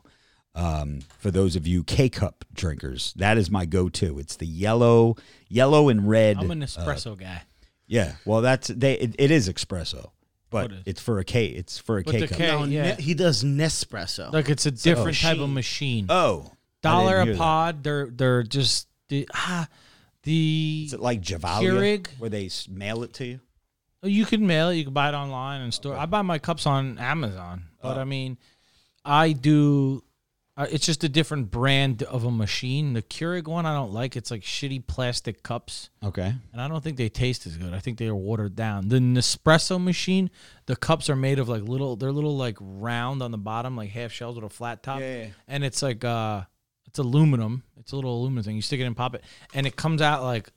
Um, 0.55 1.01
for 1.19 1.31
those 1.31 1.57
of 1.57 1.67
you 1.67 1.85
K 1.85 2.09
cup 2.09 2.45
drinkers, 2.53 3.13
that 3.17 3.37
is 3.39 3.51
my 3.51 3.67
go 3.67 3.89
to. 3.91 4.19
It's 4.19 4.37
the 4.37 4.47
yellow, 4.47 5.17
yellow 5.49 5.89
and 5.91 6.09
red. 6.09 6.39
I'm 6.39 6.51
an 6.51 6.63
uh, 6.63 6.67
espresso 6.67 7.17
guy. 7.19 7.43
yeah, 7.87 8.15
well, 8.25 8.41
that's 8.41 8.69
they. 8.69 8.95
It, 8.95 9.15
it 9.19 9.31
is 9.31 9.49
espresso, 9.49 10.11
but 10.51 10.71
What 10.71 10.73
is- 10.73 10.83
it's 10.87 11.01
for 11.03 11.19
a 11.19 11.25
K. 11.25 11.47
It's 11.47 11.79
for 11.79 11.99
a 11.99 12.03
But 12.03 12.13
K 12.13 12.21
the 12.21 12.29
cup. 12.29 12.37
K- 12.39 12.47
No, 12.49 12.65
yeah. 12.65 12.95
Ne- 12.97 13.03
he 13.03 13.15
does 13.15 13.45
Nespresso. 13.45 14.33
Like 14.33 14.49
it's 14.51 14.67
a 14.67 14.71
different 14.71 15.17
type 15.19 15.39
of 15.39 15.49
machine. 15.51 16.05
machine. 16.05 16.07
Oh, 16.11 16.53
Dollar 16.83 17.19
a 17.19 17.25
hear 17.25 17.35
that. 17.35 17.39
pod. 17.39 17.83
They're 17.85 18.07
they're 18.11 18.43
just 18.43 18.89
the 19.09 19.29
ah 19.35 19.69
the 20.25 20.85
Is 20.87 20.93
it 20.93 21.01
like 21.01 21.21
Javalia, 21.23 21.63
Keurig? 21.63 22.09
where 22.19 22.29
they 22.31 22.51
mail 22.69 23.03
it 23.05 23.13
to 23.15 23.25
you? 23.27 23.41
You 24.03 24.25
can 24.27 24.47
mail 24.47 24.71
it. 24.71 24.77
You 24.77 24.85
can 24.85 24.93
buy 24.93 25.09
it 25.09 25.15
online 25.15 25.61
and 25.61 25.73
store. 25.73 25.97
I 25.97 26.07
buy 26.07 26.23
my 26.23 26.39
cups 26.39 26.67
on 26.67 26.99
Amazon, 26.99 27.65
but 27.81 27.99
Oh. 27.99 28.01
I 28.01 28.05
mean, 28.05 28.39
I 29.05 29.33
do. 29.33 30.03
Uh, 30.55 30.67
it's 30.71 30.85
just 30.85 31.03
a 31.03 31.09
different 31.09 31.51
brand 31.51 32.03
of 32.03 32.25
a 32.25 32.31
machine. 32.31 32.93
The 32.93 33.01
Keurig 33.01 33.49
one 33.49 33.65
I 33.65 33.73
don't 33.73 33.93
like. 33.93 34.17
It's 34.17 34.31
like 34.31 34.43
shitty 34.43 34.87
plastic 34.87 35.43
cups. 35.43 35.89
Okay. 36.05 36.35
and 36.53 36.61
I 36.61 36.69
don't 36.69 36.85
think 36.85 36.99
they 36.99 37.09
taste 37.09 37.47
as 37.47 37.57
good. 37.57 37.73
I 37.73 37.79
think 37.79 37.97
they 37.97 38.07
are 38.07 38.15
watered 38.15 38.55
down. 38.55 38.89
The 38.89 38.99
Nespresso 38.99 39.83
machine, 39.83 40.31
the 40.67 40.77
cups 40.77 41.09
are 41.09 41.17
made 41.17 41.39
of 41.39 41.49
like 41.49 41.63
little, 41.63 41.97
they're 41.97 42.13
little 42.13 42.37
like 42.37 42.59
round 42.61 43.23
on 43.23 43.31
the 43.31 43.39
bottom, 43.39 43.77
like 43.79 43.89
half 43.91 44.13
shells 44.13 44.37
with 44.37 44.45
a 44.45 44.51
flat 44.51 44.83
top, 44.83 45.01
Yeah, 45.01 45.23
yeah. 45.23 45.27
and 45.49 45.65
it's 45.65 45.81
like 45.81 46.05
uh, 46.05 46.43
it's 46.87 46.99
aluminum. 46.99 47.63
It's 47.79 47.93
a 47.93 47.97
little 47.97 48.15
aluminum 48.21 48.45
thing. 48.45 48.57
You 48.57 48.63
stick 48.63 48.79
it 48.79 48.85
in, 48.85 48.95
pop 48.95 49.15
it, 49.15 49.25
and 49.55 49.67
it 49.67 49.75
comes 49.75 50.03
out 50.03 50.23
like 50.23 50.51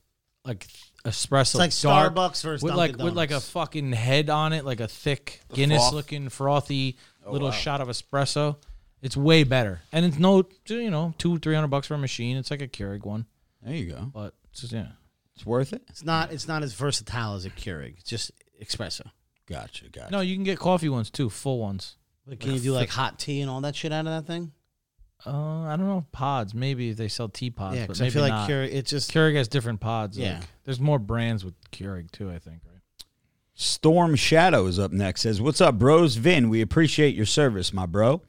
like 0.46 0.66
espresso. 1.04 1.64
It's 1.64 1.84
like 1.84 1.92
dark, 1.92 2.14
Starbucks 2.14 2.42
versus 2.42 2.62
with 2.62 2.74
Dunkin' 2.74 2.96
like 2.98 3.04
with 3.04 3.14
like 3.14 3.30
a 3.30 3.34
Donuts. 3.34 3.50
fucking 3.50 3.92
head 3.92 4.30
on 4.30 4.52
it, 4.52 4.64
like 4.64 4.80
a 4.80 4.88
thick 4.88 5.40
Guinness 5.52 5.82
froth. 5.82 5.92
looking 5.94 6.28
frothy 6.28 6.96
Oh, 7.24 7.32
little 7.32 7.50
shot 7.50 7.80
of 7.80 7.88
espresso. 7.88 8.56
It's 9.02 9.16
way 9.16 9.44
better, 9.44 9.80
and 9.92 10.04
it's 10.06 10.18
no, 10.18 10.48
you 10.68 10.90
know, 10.90 11.12
two 11.18 11.38
three 11.38 11.54
hundred 11.54 11.68
bucks 11.68 11.86
for 11.88 11.94
a 11.94 11.98
machine. 11.98 12.36
It's 12.36 12.50
like 12.50 12.62
a 12.62 12.68
Keurig 12.68 13.04
one, 13.04 13.26
There 13.62 13.74
you 13.74 13.90
go. 13.90 14.10
but 14.12 14.34
it's 14.50 14.60
just 14.62 14.72
yeah. 14.72 14.88
It's 15.34 15.44
worth 15.44 15.72
it. 15.74 15.82
It's 15.88 16.02
not. 16.02 16.32
It's 16.32 16.48
not 16.48 16.62
as 16.62 16.72
versatile 16.72 17.34
as 17.34 17.44
a 17.44 17.50
Keurig. 17.50 17.98
It's 17.98 18.08
just 18.08 18.30
espresso. 18.62 19.10
Gotcha. 19.46 19.88
Gotcha. 19.90 20.10
No, 20.10 20.20
you 20.20 20.34
can 20.34 20.44
get 20.44 20.58
coffee 20.58 20.88
ones 20.88 21.10
too, 21.10 21.28
full 21.28 21.58
ones. 21.58 21.96
But 22.26 22.40
can 22.40 22.54
you 22.54 22.58
do 22.60 22.72
like 22.72 22.88
hot 22.88 23.18
tea 23.18 23.42
and 23.42 23.50
all 23.50 23.60
that 23.60 23.76
shit 23.76 23.92
out 23.92 24.06
of 24.06 24.12
that 24.12 24.26
thing? 24.26 24.52
Uh, 25.24 25.62
I 25.62 25.76
don't 25.76 25.86
know 25.86 26.04
pods. 26.12 26.54
Maybe 26.54 26.92
they 26.92 27.08
sell 27.08 27.28
tea 27.28 27.50
pods, 27.50 27.76
yeah, 27.76 27.82
but 27.82 27.96
because 27.96 28.00
maybe 28.00 28.10
I 28.10 28.12
feel 28.12 28.22
like 28.22 28.32
not. 28.32 28.50
Keurig. 28.50 28.72
It's 28.72 28.90
just 28.90 29.12
Keurig 29.12 29.34
has 29.36 29.48
different 29.48 29.80
pods. 29.80 30.18
Yeah. 30.18 30.34
like, 30.34 30.48
there's 30.64 30.80
more 30.80 30.98
brands 30.98 31.44
with 31.44 31.54
Keurig 31.70 32.10
too. 32.10 32.30
I 32.30 32.38
think. 32.38 32.60
Right. 32.66 32.80
Storm 33.54 34.14
Shadow 34.16 34.66
is 34.66 34.78
up 34.78 34.92
next. 34.92 35.22
Says, 35.22 35.40
"What's 35.40 35.60
up, 35.60 35.78
bros? 35.78 36.16
Vin, 36.16 36.48
we 36.50 36.60
appreciate 36.60 37.14
your 37.14 37.26
service, 37.26 37.72
my 37.72 37.86
bro. 37.86 38.22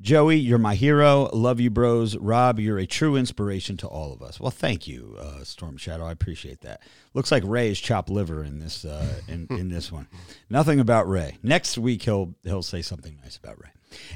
Joey, 0.00 0.36
you're 0.36 0.58
my 0.58 0.74
hero. 0.74 1.30
Love 1.32 1.60
you, 1.60 1.70
bros. 1.70 2.16
Rob, 2.16 2.58
you're 2.58 2.78
a 2.78 2.86
true 2.86 3.16
inspiration 3.16 3.76
to 3.78 3.86
all 3.86 4.12
of 4.12 4.20
us. 4.22 4.38
Well, 4.38 4.50
thank 4.50 4.86
you, 4.86 5.16
uh, 5.18 5.44
Storm 5.44 5.76
Shadow. 5.78 6.04
I 6.04 6.12
appreciate 6.12 6.60
that. 6.60 6.82
Looks 7.14 7.32
like 7.32 7.42
Ray 7.46 7.70
is 7.70 7.80
chopped 7.80 8.10
liver 8.10 8.44
in 8.44 8.58
this 8.58 8.84
uh, 8.84 9.20
in 9.28 9.46
in 9.50 9.70
this 9.70 9.90
one. 9.90 10.08
Nothing 10.50 10.80
about 10.80 11.08
Ray. 11.08 11.38
Next 11.42 11.78
week 11.78 12.02
he'll 12.02 12.34
he'll 12.42 12.62
say 12.62 12.82
something 12.82 13.16
nice 13.22 13.36
about 13.36 13.58
Ray. 13.62 13.70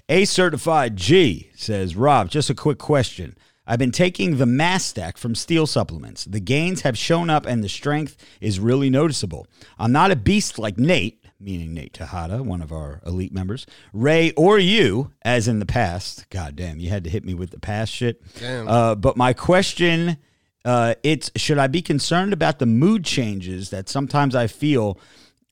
A 0.09 0.25
certified 0.25 0.97
G 0.97 1.51
says, 1.55 1.97
Rob, 1.97 2.31
just 2.31 2.51
a 2.51 2.55
quick 2.55 2.79
question. 2.79 3.37
I've 3.67 3.79
been 3.79 3.93
taking 3.93 4.39
the 4.39 4.47
mass 4.47 4.85
stack 4.85 5.19
from 5.19 5.35
Steel 5.35 5.67
Supplements. 5.67 6.25
The 6.25 6.41
gains 6.41 6.81
have 6.81 6.97
shown 6.97 7.29
up 7.29 7.45
and 7.45 7.63
the 7.63 7.69
strength 7.69 8.17
is 8.41 8.59
really 8.59 8.89
noticeable. 8.89 9.47
I'm 9.79 9.93
not 9.93 10.11
a 10.11 10.17
beast 10.17 10.59
like 10.59 10.79
Nate, 10.79 11.23
meaning 11.39 11.75
Nate 11.75 11.93
Tejada, 11.93 12.43
one 12.43 12.63
of 12.63 12.73
our 12.73 13.03
elite 13.05 13.33
members, 13.33 13.67
Ray, 13.93 14.33
or 14.33 14.59
you, 14.59 15.13
as 15.21 15.49
in 15.49 15.59
the 15.59 15.67
past. 15.67 16.31
God 16.31 16.57
damn, 16.57 16.81
you 16.81 16.89
had 16.89 17.05
to 17.05 17.11
hit 17.11 17.27
me 17.27 17.35
with 17.35 17.51
the 17.51 17.61
past 17.61 17.93
shit. 17.93 18.23
Damn. 18.39 18.69
Uh, 18.69 18.95
but 18.95 19.19
my 19.19 19.35
question, 19.35 20.17
uh, 20.65 20.95
it's 21.03 21.31
should 21.37 21.59
I 21.59 21.67
be 21.67 21.83
concerned 21.83 22.33
about 22.33 22.59
the 22.59 22.67
mood 22.67 23.05
changes 23.05 23.69
that 23.71 23.91
sometimes 23.91 24.35
I 24.35 24.47
feel 24.47 24.99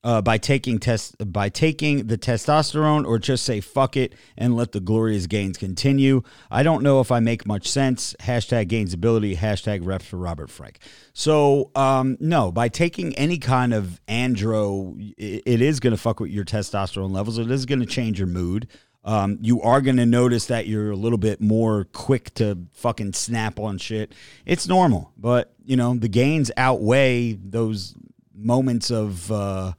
uh, 0.07 0.23
by 0.23 0.39
taking 0.39 0.79
test 0.79 1.17
by 1.33 1.49
taking 1.49 2.07
the 2.07 2.17
testosterone, 2.17 3.05
or 3.05 3.19
just 3.19 3.45
say 3.45 3.61
fuck 3.61 3.97
it 3.97 4.15
and 4.39 4.55
let 4.55 4.71
the 4.71 4.79
glorious 4.79 5.27
gains 5.27 5.59
continue? 5.59 6.23
I 6.49 6.63
don't 6.63 6.85
know 6.85 7.01
if 7.01 7.11
I 7.11 7.19
make 7.19 7.45
much 7.45 7.67
sense. 7.67 8.15
Hashtag 8.21 8.69
gainsability. 8.69 9.37
Hashtag 9.37 9.85
reps 9.85 10.07
for 10.07 10.17
Robert 10.17 10.49
Frank. 10.49 10.79
So 11.13 11.73
um, 11.75 12.17
no, 12.21 12.53
by 12.53 12.69
taking 12.69 13.17
any 13.17 13.37
kind 13.39 13.75
of 13.75 14.01
andro, 14.07 14.97
it, 15.19 15.43
it 15.45 15.61
is 15.61 15.81
going 15.81 15.91
to 15.91 16.01
fuck 16.01 16.21
with 16.21 16.31
your 16.31 16.45
testosterone 16.45 17.11
levels. 17.11 17.37
It 17.39 17.51
is 17.51 17.67
going 17.67 17.81
to 17.81 17.87
change 17.87 18.21
your 18.21 18.29
mood. 18.29 18.69
Um, 19.05 19.39
you 19.41 19.61
are 19.63 19.81
going 19.81 19.97
to 19.97 20.07
notice 20.07 20.47
that 20.47 20.69
you're 20.69 20.93
a 20.93 20.97
little 20.97 21.19
bit 21.19 21.41
more 21.41 21.89
quick 21.93 22.33
to 22.35 22.59
fucking 22.75 23.15
snap 23.15 23.59
on 23.59 23.79
shit. 23.79 24.13
It's 24.45 24.69
normal, 24.69 25.11
but 25.17 25.53
you 25.65 25.77
know 25.77 25.97
the 25.97 26.09
gains 26.09 26.53
outweigh 26.57 27.33
those 27.33 27.97
moments 28.37 28.91
of 28.91 29.33
uh, 29.33 29.73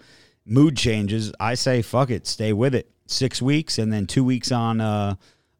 mood 0.48 0.77
changes. 0.77 1.32
I 1.39 1.56
say 1.56 1.82
fuck 1.82 2.10
it, 2.10 2.27
stay 2.27 2.54
with 2.54 2.74
it. 2.74 2.89
Six 3.06 3.42
weeks 3.42 3.77
and 3.77 3.92
then 3.92 4.06
two 4.06 4.24
weeks 4.24 4.51
on 4.51 4.82
uh, 4.82 5.16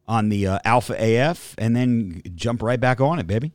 on 0.06 0.28
the 0.30 0.46
uh, 0.46 0.58
Alpha 0.64 0.96
AF, 0.98 1.54
and 1.58 1.76
then 1.76 2.22
jump 2.34 2.62
right 2.62 2.80
back 2.80 3.00
on 3.00 3.18
it, 3.18 3.26
baby. 3.26 3.52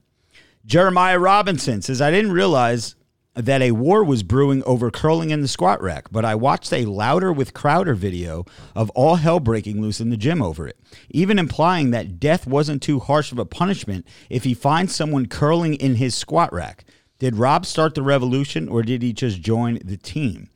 Jeremiah 0.65 1.19
Robinson 1.19 1.81
says, 1.81 2.01
I 2.01 2.11
didn't 2.11 2.31
realize 2.31 2.95
that 3.35 3.61
a 3.63 3.71
war 3.71 4.03
was 4.03 4.21
brewing 4.21 4.63
over 4.63 4.91
curling 4.91 5.31
in 5.31 5.41
the 5.41 5.47
squat 5.47 5.81
rack, 5.81 6.11
but 6.11 6.23
I 6.23 6.35
watched 6.35 6.71
a 6.71 6.85
Louder 6.85 7.33
with 7.33 7.53
Crowder 7.53 7.95
video 7.95 8.45
of 8.75 8.89
all 8.91 9.15
hell 9.15 9.39
breaking 9.39 9.81
loose 9.81 9.99
in 9.99 10.11
the 10.11 10.17
gym 10.17 10.41
over 10.41 10.67
it, 10.67 10.79
even 11.09 11.39
implying 11.39 11.89
that 11.91 12.19
death 12.19 12.45
wasn't 12.45 12.83
too 12.83 12.99
harsh 12.99 13.31
of 13.31 13.39
a 13.39 13.45
punishment 13.45 14.05
if 14.29 14.43
he 14.43 14.53
finds 14.53 14.95
someone 14.95 15.25
curling 15.25 15.73
in 15.75 15.95
his 15.95 16.13
squat 16.13 16.53
rack. 16.53 16.85
Did 17.17 17.35
Rob 17.35 17.65
start 17.65 17.95
the 17.95 18.03
revolution 18.03 18.69
or 18.69 18.83
did 18.83 19.01
he 19.01 19.13
just 19.13 19.41
join 19.41 19.79
the 19.83 19.97
team? 19.97 20.49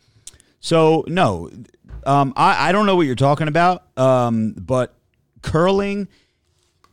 So, 0.68 1.06
no, 1.08 1.50
um, 2.06 2.34
I, 2.36 2.68
I 2.68 2.72
don't 2.74 2.86
know 2.86 2.98
what 2.98 3.06
you're 3.06 3.16
talking 3.16 3.48
about, 3.48 3.86
um, 3.98 4.54
but 4.58 4.94
curling 5.42 6.10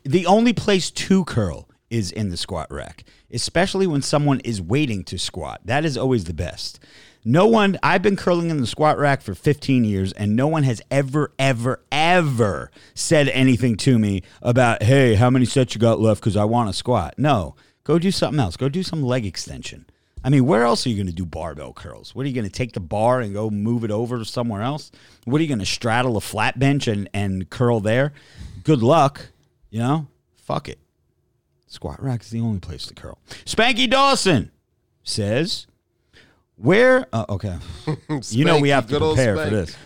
the 0.05 0.27
only 0.27 0.53
place 0.53 0.93
to 0.93 1.25
curl 1.25 1.69
is 1.91 2.13
in 2.13 2.29
the 2.29 2.37
squat 2.37 2.71
rack, 2.71 3.03
especially 3.33 3.89
when 3.89 4.01
someone 4.01 4.39
is 4.45 4.63
waiting 4.63 5.03
to 5.07 5.19
squat. 5.19 5.61
That 5.65 5.85
is 5.85 5.99
always 5.99 6.23
the 6.23 6.33
best. 6.33 6.79
No 7.25 7.49
one, 7.49 7.77
I've 7.83 8.01
been 8.01 8.15
curling 8.15 8.49
in 8.49 8.61
the 8.61 8.69
squat 8.69 8.97
rack 8.97 9.23
for 9.23 9.35
15 9.35 9.85
years, 9.85 10.13
and 10.13 10.37
no 10.37 10.47
one 10.47 10.63
has 10.63 10.81
ever, 10.89 11.33
ever, 11.37 11.83
ever 11.91 12.71
said 12.95 13.29
anything 13.31 13.77
to 13.79 13.99
me 13.99 14.23
about, 14.41 14.85
hey, 14.85 15.17
how 15.17 15.31
many 15.31 15.47
sets 15.47 15.75
you 15.75 15.81
got 15.81 15.99
left 15.99 16.21
because 16.21 16.37
I 16.37 16.45
want 16.45 16.69
to 16.69 16.73
squat. 16.73 17.15
No, 17.19 17.57
go 17.83 17.99
do 17.99 18.13
something 18.13 18.39
else. 18.39 18.57
Go 18.57 18.69
do 18.69 18.85
some 18.85 19.03
leg 19.03 19.27
extension. 19.27 19.87
I 20.25 20.31
mean, 20.31 20.47
where 20.47 20.65
else 20.65 20.87
are 20.87 20.89
you 20.89 20.97
going 20.97 21.07
to 21.07 21.13
do 21.13 21.27
barbell 21.27 21.75
curls? 21.75 22.15
What 22.15 22.25
are 22.25 22.29
you 22.29 22.35
going 22.35 22.47
to 22.47 22.51
take 22.51 22.73
the 22.73 22.81
bar 22.81 23.21
and 23.21 23.35
go 23.35 23.51
move 23.51 23.85
it 23.85 23.91
over 23.91 24.25
somewhere 24.25 24.63
else? 24.63 24.91
What 25.27 25.39
are 25.39 25.43
you 25.43 25.49
going 25.49 25.59
to 25.59 25.67
straddle 25.67 26.17
a 26.17 26.21
flat 26.23 26.59
bench 26.59 26.89
and, 26.89 27.11
and 27.13 27.49
curl 27.51 27.81
there? 27.81 28.15
Good 28.65 28.83
luck. 28.83 29.29
You 29.69 29.81
know, 29.81 30.07
fuck 30.35 30.69
it. 30.71 30.79
Squat 31.67 32.03
rack 32.03 32.23
is 32.23 32.31
the 32.31 32.41
only 32.41 32.61
place 32.61 32.87
to 32.87 32.95
curl. 32.95 33.19
Spanky 33.45 33.91
Dawson 33.91 34.51
says, 35.03 35.67
"Where? 36.57 37.07
Uh, 37.13 37.25
okay, 37.29 37.59
you 38.31 38.45
know 38.45 38.61
we 38.61 38.69
have 38.69 38.87
to 38.87 38.99
prepare 38.99 39.37
for 39.37 39.51
this." 39.51 39.77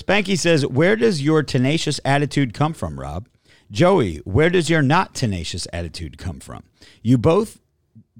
Spanky 0.00 0.38
says, 0.38 0.64
"Where 0.66 0.96
does 0.96 1.20
your 1.20 1.42
tenacious 1.42 2.00
attitude 2.06 2.54
come 2.54 2.72
from, 2.72 2.98
Rob?" 2.98 3.28
Joey, 3.70 4.18
where 4.18 4.48
does 4.48 4.70
your 4.70 4.80
not 4.80 5.14
tenacious 5.14 5.66
attitude 5.72 6.16
come 6.16 6.40
from? 6.40 6.62
You 7.02 7.18
both 7.18 7.60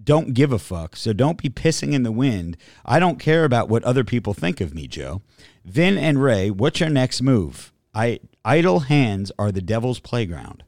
don't 0.02 0.34
give 0.34 0.52
a 0.52 0.58
fuck, 0.58 0.96
so 0.96 1.12
don't 1.12 1.40
be 1.40 1.48
pissing 1.48 1.92
in 1.92 2.02
the 2.02 2.12
wind. 2.12 2.56
I 2.84 2.98
don't 2.98 3.18
care 3.18 3.44
about 3.44 3.68
what 3.68 3.82
other 3.84 4.04
people 4.04 4.34
think 4.34 4.60
of 4.60 4.74
me, 4.74 4.86
Joe. 4.86 5.22
Vin 5.64 5.98
and 5.98 6.22
Ray, 6.22 6.50
what's 6.50 6.80
your 6.80 6.90
next 6.90 7.22
move? 7.22 7.72
I 7.94 8.20
idle 8.44 8.80
hands 8.80 9.32
are 9.38 9.50
the 9.50 9.62
devil's 9.62 9.98
playground. 10.00 10.62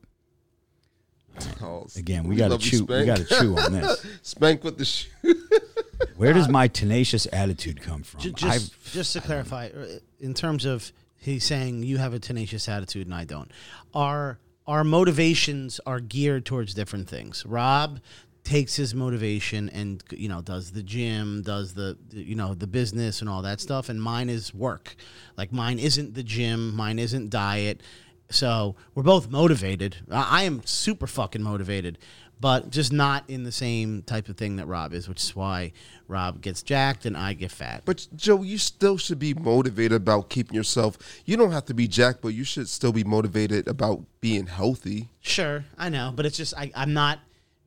Oh, 1.62 1.86
Again, 1.96 2.24
we 2.24 2.34
got 2.36 2.50
to 2.50 2.58
chew. 2.58 2.84
We 2.84 3.04
got 3.04 3.18
to 3.18 3.24
chew 3.24 3.56
on 3.56 3.72
this. 3.72 4.04
Spank 4.22 4.64
with 4.64 4.76
the 4.78 4.84
shoe. 4.84 5.08
Where 6.16 6.32
does 6.32 6.48
my 6.48 6.66
tenacious 6.66 7.28
attitude 7.32 7.80
come 7.80 8.02
from? 8.02 8.20
Ju- 8.20 8.32
Just, 8.32 8.92
just 8.92 9.12
to 9.12 9.20
clarify, 9.20 9.68
uh, 9.68 9.86
in 10.18 10.34
terms 10.34 10.64
of 10.64 10.90
he's 11.16 11.44
saying 11.44 11.84
you 11.84 11.98
have 11.98 12.12
a 12.12 12.18
tenacious 12.18 12.68
attitude 12.68 13.06
and 13.06 13.14
I 13.14 13.24
don't. 13.24 13.50
Our 13.94 14.38
our 14.66 14.84
motivations 14.84 15.80
are 15.86 16.00
geared 16.00 16.44
towards 16.44 16.74
different 16.74 17.08
things. 17.08 17.44
Rob 17.46 18.00
takes 18.48 18.76
his 18.76 18.94
motivation 18.94 19.68
and 19.68 20.02
you 20.10 20.26
know 20.26 20.40
does 20.40 20.70
the 20.70 20.82
gym, 20.82 21.42
does 21.42 21.74
the 21.74 21.98
you 22.10 22.34
know 22.34 22.54
the 22.54 22.66
business 22.66 23.20
and 23.20 23.28
all 23.28 23.42
that 23.42 23.60
stuff, 23.60 23.90
and 23.90 24.02
mine 24.02 24.30
is 24.30 24.54
work. 24.54 24.96
Like 25.36 25.52
mine 25.52 25.78
isn't 25.78 26.14
the 26.14 26.22
gym, 26.22 26.74
mine 26.74 26.98
isn't 26.98 27.28
diet. 27.28 27.82
So 28.30 28.74
we're 28.94 29.02
both 29.02 29.30
motivated. 29.30 29.96
I 30.10 30.44
am 30.44 30.62
super 30.64 31.06
fucking 31.06 31.42
motivated, 31.42 31.98
but 32.40 32.70
just 32.70 32.90
not 32.90 33.24
in 33.28 33.44
the 33.44 33.52
same 33.52 34.02
type 34.02 34.30
of 34.30 34.38
thing 34.38 34.56
that 34.56 34.66
Rob 34.66 34.94
is, 34.94 35.08
which 35.08 35.22
is 35.22 35.36
why 35.36 35.72
Rob 36.08 36.40
gets 36.40 36.62
jacked 36.62 37.04
and 37.04 37.16
I 37.18 37.34
get 37.34 37.50
fat. 37.50 37.82
But 37.84 38.06
Joe, 38.16 38.42
you 38.42 38.56
still 38.56 38.96
should 38.96 39.18
be 39.18 39.34
motivated 39.34 39.92
about 39.92 40.30
keeping 40.30 40.54
yourself. 40.54 40.96
You 41.26 41.36
don't 41.36 41.52
have 41.52 41.66
to 41.66 41.74
be 41.74 41.86
jacked, 41.86 42.22
but 42.22 42.28
you 42.28 42.44
should 42.44 42.68
still 42.68 42.92
be 42.92 43.04
motivated 43.04 43.68
about 43.68 44.04
being 44.22 44.46
healthy. 44.46 45.10
Sure, 45.20 45.64
I 45.76 45.90
know, 45.90 46.12
but 46.16 46.24
it's 46.24 46.36
just 46.38 46.54
I, 46.56 46.70
I'm 46.74 46.94
not 46.94 47.20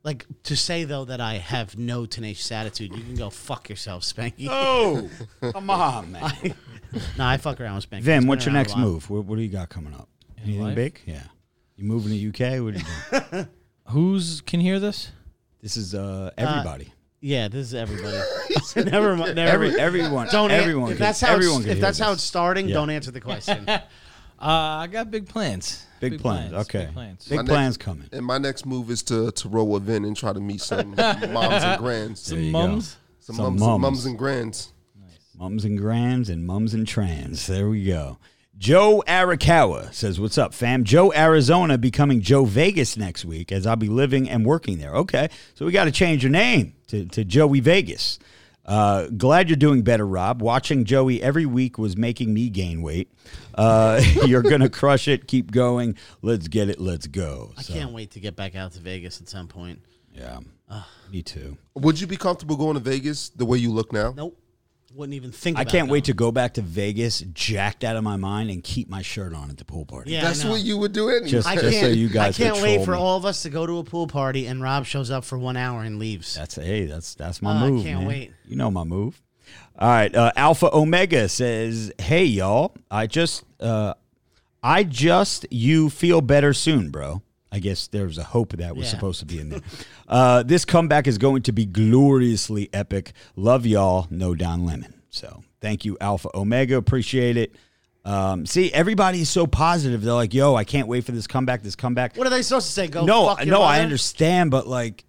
like 0.03 0.25
to 0.43 0.55
say 0.55 0.83
though 0.83 1.05
that 1.05 1.21
I 1.21 1.35
have 1.35 1.77
no 1.77 2.05
tenacious 2.05 2.51
attitude. 2.51 2.95
You 2.95 3.03
can 3.03 3.15
go 3.15 3.29
fuck 3.29 3.69
yourself, 3.69 4.03
Spanky. 4.03 4.47
oh, 4.49 5.09
come 5.51 5.69
on, 5.69 6.11
man. 6.11 6.33
no, 7.17 7.25
I 7.25 7.37
fuck 7.37 7.59
around 7.61 7.75
with 7.75 7.89
Spanky. 7.89 8.01
Vin, 8.01 8.21
He's 8.21 8.27
what's 8.29 8.45
your 8.45 8.51
been 8.51 8.55
around 8.57 8.63
next 8.63 8.73
a 8.73 8.75
while. 8.77 8.85
move? 8.85 9.09
What, 9.09 9.25
what 9.25 9.35
do 9.35 9.41
you 9.41 9.49
got 9.49 9.69
coming 9.69 9.93
up? 9.93 10.09
Anything 10.43 10.61
life? 10.63 10.75
big? 10.75 11.01
Yeah. 11.05 11.23
You 11.75 11.83
moving 11.85 12.11
to 12.11 12.31
the 12.31 12.47
UK? 12.47 12.63
What 12.63 12.75
are 12.75 12.77
you 12.77 13.21
doing? 13.31 13.47
Who's 13.89 14.41
can 14.41 14.59
hear 14.59 14.79
this? 14.79 15.11
this 15.61 15.77
is 15.77 15.93
uh, 15.93 16.31
everybody. 16.37 16.91
Yeah, 17.19 17.49
this 17.49 17.67
is 17.67 17.73
everybody. 17.75 18.17
never 18.89 19.15
mind. 19.15 19.35
Never 19.35 19.65
Every, 19.65 19.79
everyone. 19.79 20.27
Don't 20.31 20.49
an- 20.49 20.59
everyone. 20.59 20.91
If 20.91 20.97
can- 20.97 21.03
that's 21.05 21.21
how 21.21 21.33
everyone 21.35 21.57
it's, 21.57 21.65
can 21.65 21.71
if 21.71 21.77
hear 21.77 21.81
that's 21.81 21.99
how 21.99 22.09
this. 22.09 22.17
it's 22.19 22.23
starting, 22.23 22.67
Yeah. 22.67 22.73
don't 22.75 22.89
answer 22.89 23.11
the 23.11 23.21
question. 23.21 23.67
Uh, 23.69 23.79
I 24.39 24.87
got 24.87 25.11
big 25.11 25.27
plans. 25.29 25.85
Big, 26.09 26.19
plans. 26.19 26.53
Okay. 26.53 26.85
Big 26.85 26.93
plans. 26.93 27.27
Big 27.27 27.45
plans 27.45 27.75
next- 27.75 27.77
coming. 27.85 28.09
And 28.11 28.25
my 28.25 28.37
next 28.37 28.65
move 28.65 28.89
is 28.91 29.01
to 29.03 29.31
to 29.31 29.47
roll 29.49 29.67
with 29.67 29.83
Vin 29.83 30.03
and 30.05 30.15
try 30.17 30.33
to 30.33 30.39
meet 30.39 30.61
some 30.61 30.95
moms 30.95 31.63
and 31.63 31.79
grands. 31.79 32.27
There 32.27 32.37
Some 32.39 32.51
go. 32.51 32.67
mums. 32.67 32.97
Some, 33.19 33.35
Some 33.35 33.45
mums, 33.45 33.61
mums. 33.61 33.81
mums 33.81 34.05
and 34.05 34.17
grands. 34.17 34.73
Mums 35.37 35.63
and 35.65 35.77
grands 35.77 36.29
and 36.29 36.45
mums 36.45 36.73
and 36.73 36.87
trans. 36.87 37.47
There 37.47 37.69
we 37.69 37.85
go. 37.85 38.17
Joe 38.57 39.03
Arakawa 39.07 39.91
says, 39.93 40.19
What's 40.19 40.37
up, 40.37 40.53
fam? 40.53 40.83
Joe 40.83 41.11
Arizona 41.13 41.77
becoming 41.79 42.21
Joe 42.21 42.45
Vegas 42.45 42.95
next 42.95 43.25
week 43.25 43.51
as 43.51 43.65
I'll 43.65 43.75
be 43.75 43.87
living 43.87 44.29
and 44.29 44.45
working 44.45 44.77
there. 44.77 44.93
Okay. 44.97 45.29
So 45.55 45.65
we 45.65 45.71
got 45.71 45.85
to 45.85 45.91
change 45.91 46.21
your 46.23 46.31
name 46.31 46.73
to, 46.87 47.05
to 47.05 47.23
Joey 47.23 47.59
Vegas. 47.59 48.19
Uh, 48.65 49.07
glad 49.07 49.49
you're 49.49 49.55
doing 49.57 49.81
better, 49.81 50.05
Rob. 50.05 50.41
Watching 50.41 50.85
Joey 50.85 51.21
every 51.21 51.45
week 51.45 51.77
was 51.77 51.97
making 51.97 52.33
me 52.33 52.49
gain 52.49 52.81
weight. 52.81 53.11
Uh, 53.55 54.01
you're 54.25 54.43
going 54.43 54.61
to 54.61 54.69
crush 54.69 55.07
it. 55.07 55.27
Keep 55.27 55.51
going. 55.51 55.95
Let's 56.21 56.47
get 56.47 56.69
it. 56.69 56.79
Let's 56.79 57.07
go. 57.07 57.53
I 57.57 57.61
So, 57.63 57.73
can't 57.73 57.91
wait 57.91 58.11
to 58.11 58.19
get 58.19 58.35
back 58.35 58.55
out 58.55 58.73
to 58.73 58.79
Vegas 58.79 59.19
at 59.21 59.27
some 59.29 59.47
point. 59.47 59.79
Yeah. 60.13 60.39
Me 61.11 61.21
too. 61.21 61.57
Would 61.75 61.99
you 61.99 62.07
be 62.07 62.15
comfortable 62.15 62.55
going 62.55 62.75
to 62.75 62.79
Vegas 62.79 63.29
the 63.29 63.43
way 63.45 63.57
you 63.57 63.71
look 63.71 63.91
now? 63.91 64.13
Nope, 64.15 64.37
wouldn't 64.93 65.13
even 65.15 65.31
think. 65.31 65.57
I 65.57 65.63
can't 65.63 65.87
wait 65.89 65.99
going. 65.99 66.03
to 66.03 66.13
go 66.13 66.31
back 66.31 66.53
to 66.55 66.61
Vegas, 66.61 67.21
jacked 67.33 67.83
out 67.83 67.95
of 67.95 68.03
my 68.03 68.15
mind, 68.17 68.49
and 68.49 68.63
keep 68.63 68.89
my 68.89 69.01
shirt 69.01 69.33
on 69.33 69.49
at 69.49 69.57
the 69.57 69.65
pool 69.65 69.85
party. 69.85 70.11
Yeah, 70.11 70.21
That's 70.21 70.43
know. 70.43 70.51
what 70.51 70.61
you 70.61 70.77
would 70.77 70.91
do 70.93 71.09
anyway. 71.09 71.29
Just- 71.29 71.47
I 71.47 71.55
just 71.55 71.69
can't. 71.69 71.85
so 71.85 71.87
you 71.87 72.09
guys 72.09 72.39
I 72.39 72.43
can't 72.43 72.61
wait 72.61 72.75
troll 72.75 72.85
for 72.85 72.91
me. 72.91 72.97
all 72.97 73.17
of 73.17 73.25
us 73.25 73.43
to 73.43 73.49
go 73.49 73.65
to 73.65 73.77
a 73.79 73.83
pool 73.83 74.07
party 74.07 74.47
and 74.47 74.61
Rob 74.61 74.85
shows 74.85 75.09
up 75.11 75.23
for 75.23 75.37
one 75.37 75.57
hour 75.57 75.81
and 75.83 75.97
leaves. 75.99 76.35
That's 76.35 76.55
hey, 76.55 76.85
that's 76.85 77.15
that's 77.15 77.41
my 77.41 77.53
I 77.53 77.69
move. 77.69 77.83
can't 77.83 77.99
man. 77.99 78.07
wait. 78.07 78.31
You 78.45 78.55
know 78.55 78.69
my 78.71 78.83
move. 78.83 79.21
All 79.79 79.87
right, 79.89 80.13
uh, 80.15 80.31
Alpha 80.35 80.69
Omega 80.75 81.27
says, 81.29 81.91
"Hey 81.97 82.25
y'all, 82.25 82.75
I 82.91 83.07
just, 83.07 83.43
uh, 83.59 83.93
I 84.61 84.83
just, 84.83 85.45
you 85.51 85.89
feel 85.89 86.21
better 86.21 86.53
soon, 86.53 86.89
bro." 86.91 87.21
I 87.51 87.59
guess 87.59 87.87
there 87.87 88.05
was 88.05 88.17
a 88.17 88.23
hope 88.23 88.53
that 88.53 88.75
was 88.75 88.85
Yeah. 88.85 88.91
supposed 88.91 89.19
to 89.19 89.25
be 89.25 89.39
in 89.39 89.49
there. 89.49 89.61
uh, 90.07 90.43
this 90.43 90.63
comeback 90.65 91.05
is 91.07 91.17
going 91.17 91.41
to 91.43 91.51
be 91.51 91.65
gloriously 91.65 92.69
epic. 92.73 93.11
Love 93.35 93.65
y'all. 93.65 94.07
No 94.09 94.33
Don 94.35 94.65
Lemon. 94.65 94.93
So 95.09 95.43
thank 95.59 95.83
you, 95.83 95.97
Alpha 95.99 96.29
Omega. 96.33 96.77
Appreciate 96.77 97.37
it. 97.37 97.55
Um, 98.03 98.45
see, 98.45 98.73
everybody's 98.73 99.29
so 99.29 99.45
positive. 99.45 100.01
They're 100.01 100.13
like, 100.13 100.33
"Yo, 100.33 100.55
I 100.55 100.63
can't 100.63 100.87
wait 100.87 101.03
for 101.03 101.11
this 101.11 101.27
comeback. 101.27 101.61
This 101.61 101.75
comeback." 101.75 102.15
What 102.15 102.25
are 102.25 102.31
they 102.31 102.41
supposed 102.41 102.67
to 102.67 102.71
say? 102.73 102.87
Go 102.87 103.05
no, 103.05 103.35
no, 103.45 103.61
I 103.61 103.81
understand, 103.81 104.49
but 104.49 104.65
like 104.67 105.03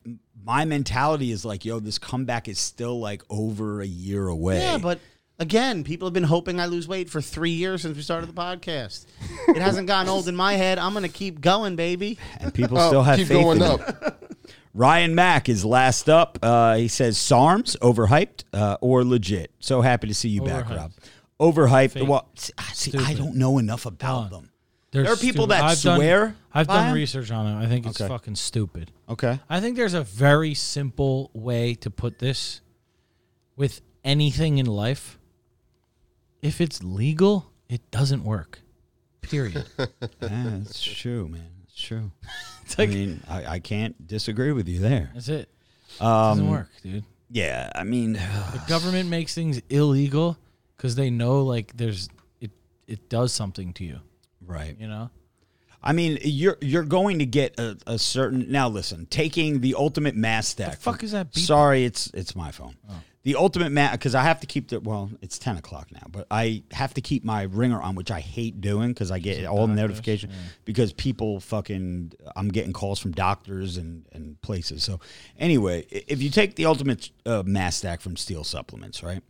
my 0.45 0.65
mentality 0.65 1.31
is 1.31 1.45
like, 1.45 1.65
yo, 1.65 1.79
this 1.79 1.99
comeback 1.99 2.49
is 2.49 2.59
still 2.59 2.99
like 3.01 3.23
over 3.31 3.81
a 3.81 3.87
year 3.87 4.27
away. 4.29 4.59
Yeah, 4.61 4.79
but 4.79 4.99
again, 5.43 5.85
people 5.85 6.07
have 6.07 6.13
been 6.15 6.23
hoping 6.23 6.59
I 6.61 6.67
lose 6.67 6.87
weight 6.89 7.11
for 7.11 7.21
three 7.21 7.51
years 7.51 7.83
since 7.83 7.97
we 7.97 8.03
started 8.03 8.29
the 8.29 8.33
podcast. 8.41 9.07
it 9.49 9.57
hasn't 9.59 9.87
gotten 9.89 10.09
old 10.09 10.29
in 10.29 10.37
my 10.37 10.55
head. 10.55 10.79
I'm 10.79 10.95
gonna 10.95 11.09
keep 11.09 11.41
going, 11.41 11.77
baby. 11.77 12.19
and 12.41 12.55
people 12.55 12.79
Oh, 12.79 12.89
still 12.89 13.03
have 13.03 13.19
keep 13.19 13.29
faith 13.29 13.43
going 13.43 13.59
in 13.59 13.63
up. 13.65 14.19
Ryan 14.75 15.15
Mack 15.15 15.49
is 15.51 15.65
last 15.65 16.09
up. 16.09 16.39
Uh, 16.43 16.77
he 16.77 16.89
says 16.89 17.19
SARMs 17.19 17.77
overhyped 17.81 18.45
uh, 18.55 18.79
or 18.81 19.05
legit. 19.05 19.51
So 19.61 19.83
happy 19.83 20.07
to 20.09 20.15
see 20.15 20.31
you 20.31 20.43
back, 20.43 20.67
Overhyped. 20.67 20.77
Rob. 20.77 20.93
Overhyped. 21.55 21.91
Fake. 21.93 22.09
Well, 22.09 22.29
see, 22.37 22.53
I- 22.57 22.63
see, 22.73 22.91
I 22.97 23.03
Stupid. 23.03 23.19
don't 23.19 23.37
know 23.37 23.59
enough 23.59 23.85
about 23.85 24.31
Done. 24.31 24.43
them. 24.43 24.49
They're 24.93 25.03
There 25.05 25.13
are 25.13 25.17
people 25.17 25.47
that 25.49 25.63
I've 25.63 25.81
done- 25.81 25.99
swear 25.99 26.37
I've 26.55 26.67
by 26.67 26.75
done 26.77 26.89
'em? 26.89 26.95
research 26.95 27.31
on 27.31 27.47
it. 27.47 27.65
I 27.65 27.67
think 27.69 27.87
it's 27.87 28.01
Okay. 28.01 28.09
fucking 28.09 28.37
stupid. 28.37 28.93
Okay. 29.09 29.41
I 29.51 29.61
think 29.61 29.77
there's 29.77 29.95
a 29.95 30.03
very 30.03 30.55
simple 30.55 31.31
way 31.35 31.75
to 31.77 31.91
put 31.91 32.19
this 32.19 32.61
with 33.57 33.81
anything 34.05 34.59
in 34.59 34.67
life. 34.67 35.19
If 36.43 36.61
it's 36.61 36.83
legal, 36.83 37.51
it 37.69 37.89
doesn't 37.91 38.25
work. 38.25 38.61
Period. 39.23 39.65
Yeah, 39.79 39.89
that's 40.59 40.83
true, 40.83 41.29
man. 41.29 41.49
It's 41.65 41.81
true. 41.81 42.11
It's 42.65 42.79
I 42.79 42.87
mean, 42.87 43.21
I, 43.29 43.45
I 43.55 43.59
can't 43.59 44.07
disagree 44.07 44.53
with 44.53 44.69
you 44.69 44.79
there. 44.79 45.11
that's 45.15 45.29
it. 45.29 45.49
Um, 46.01 46.07
doesn't 46.39 46.51
work, 46.51 46.69
dude. 46.83 47.05
Yeah, 47.31 47.71
I 47.75 47.83
mean, 47.85 48.13
The 48.53 48.63
government 48.69 49.09
makes 49.09 49.35
things 49.35 49.61
illegal 49.69 50.39
because 50.77 50.95
they 50.95 51.11
know 51.11 51.43
like 51.43 51.77
there's 51.77 52.09
it 52.41 52.51
it 52.87 53.09
does 53.09 53.33
something 53.33 53.73
to 53.75 53.85
you. 53.85 54.01
right. 54.47 54.77
You 54.79 54.87
know. 54.89 55.11
I 55.83 55.93
mean, 55.93 56.19
you're 56.23 56.57
you're 56.61 56.85
going 56.85 57.19
to 57.19 57.27
get 57.27 57.59
a, 57.59 57.77
a 57.87 57.99
certain. 57.99 58.51
Now, 58.53 58.69
listen, 58.69 59.07
taking 59.07 59.61
the 59.61 59.75
ultimate 59.75 60.15
mass 60.15 60.47
stack. 60.47 60.79
fuck 60.79 61.03
is 61.03 61.11
that 61.11 61.33
beep? 61.35 61.45
Sorry, 61.45 61.85
it's 61.85 62.07
it's 62.15 62.37
my 62.37 62.53
phone. 62.53 62.77
The 63.25 63.37
ultimate 63.37 63.71
mat 63.71 63.93
because 63.93 64.15
I 64.15 64.23
have 64.23 64.41
to 64.41 64.47
keep 64.47 64.69
the 64.69 64.81
well, 64.81 65.11
it's 65.21 65.39
ten 65.39 65.57
o'clock 65.57 65.93
now, 65.93 66.07
but 66.11 66.27
I 66.31 66.63
have 66.73 66.95
to 66.95 67.01
keep 67.01 67.25
my 67.25 67.43
ringer 67.43 67.81
on, 67.81 67.95
which 67.95 68.11
I 68.11 68.21
hate 68.21 68.61
doing 68.61 68.89
because 68.89 69.11
I 69.11 69.19
get 69.19 69.45
all 69.47 69.67
the 69.67 69.75
notification 69.75 70.31
because 70.65 70.93
people 70.93 71.41
fucking 71.41 72.13
I'm 72.35 72.49
getting 72.49 72.73
calls 72.73 72.99
from 72.99 73.13
doctors 73.13 73.77
and 73.77 74.07
and 74.13 74.41
places. 74.43 74.83
So 74.83 75.01
anyway, 75.39 75.87
if 75.91 76.23
you 76.23 76.31
take 76.31 76.57
the 76.57 76.67
ultimate 76.67 77.11
uh, 77.25 77.43
mass 77.47 77.77
stack 77.77 78.01
from 78.01 78.17
Steel 78.17 78.45
Supplements, 78.45 79.03
right? 79.03 79.23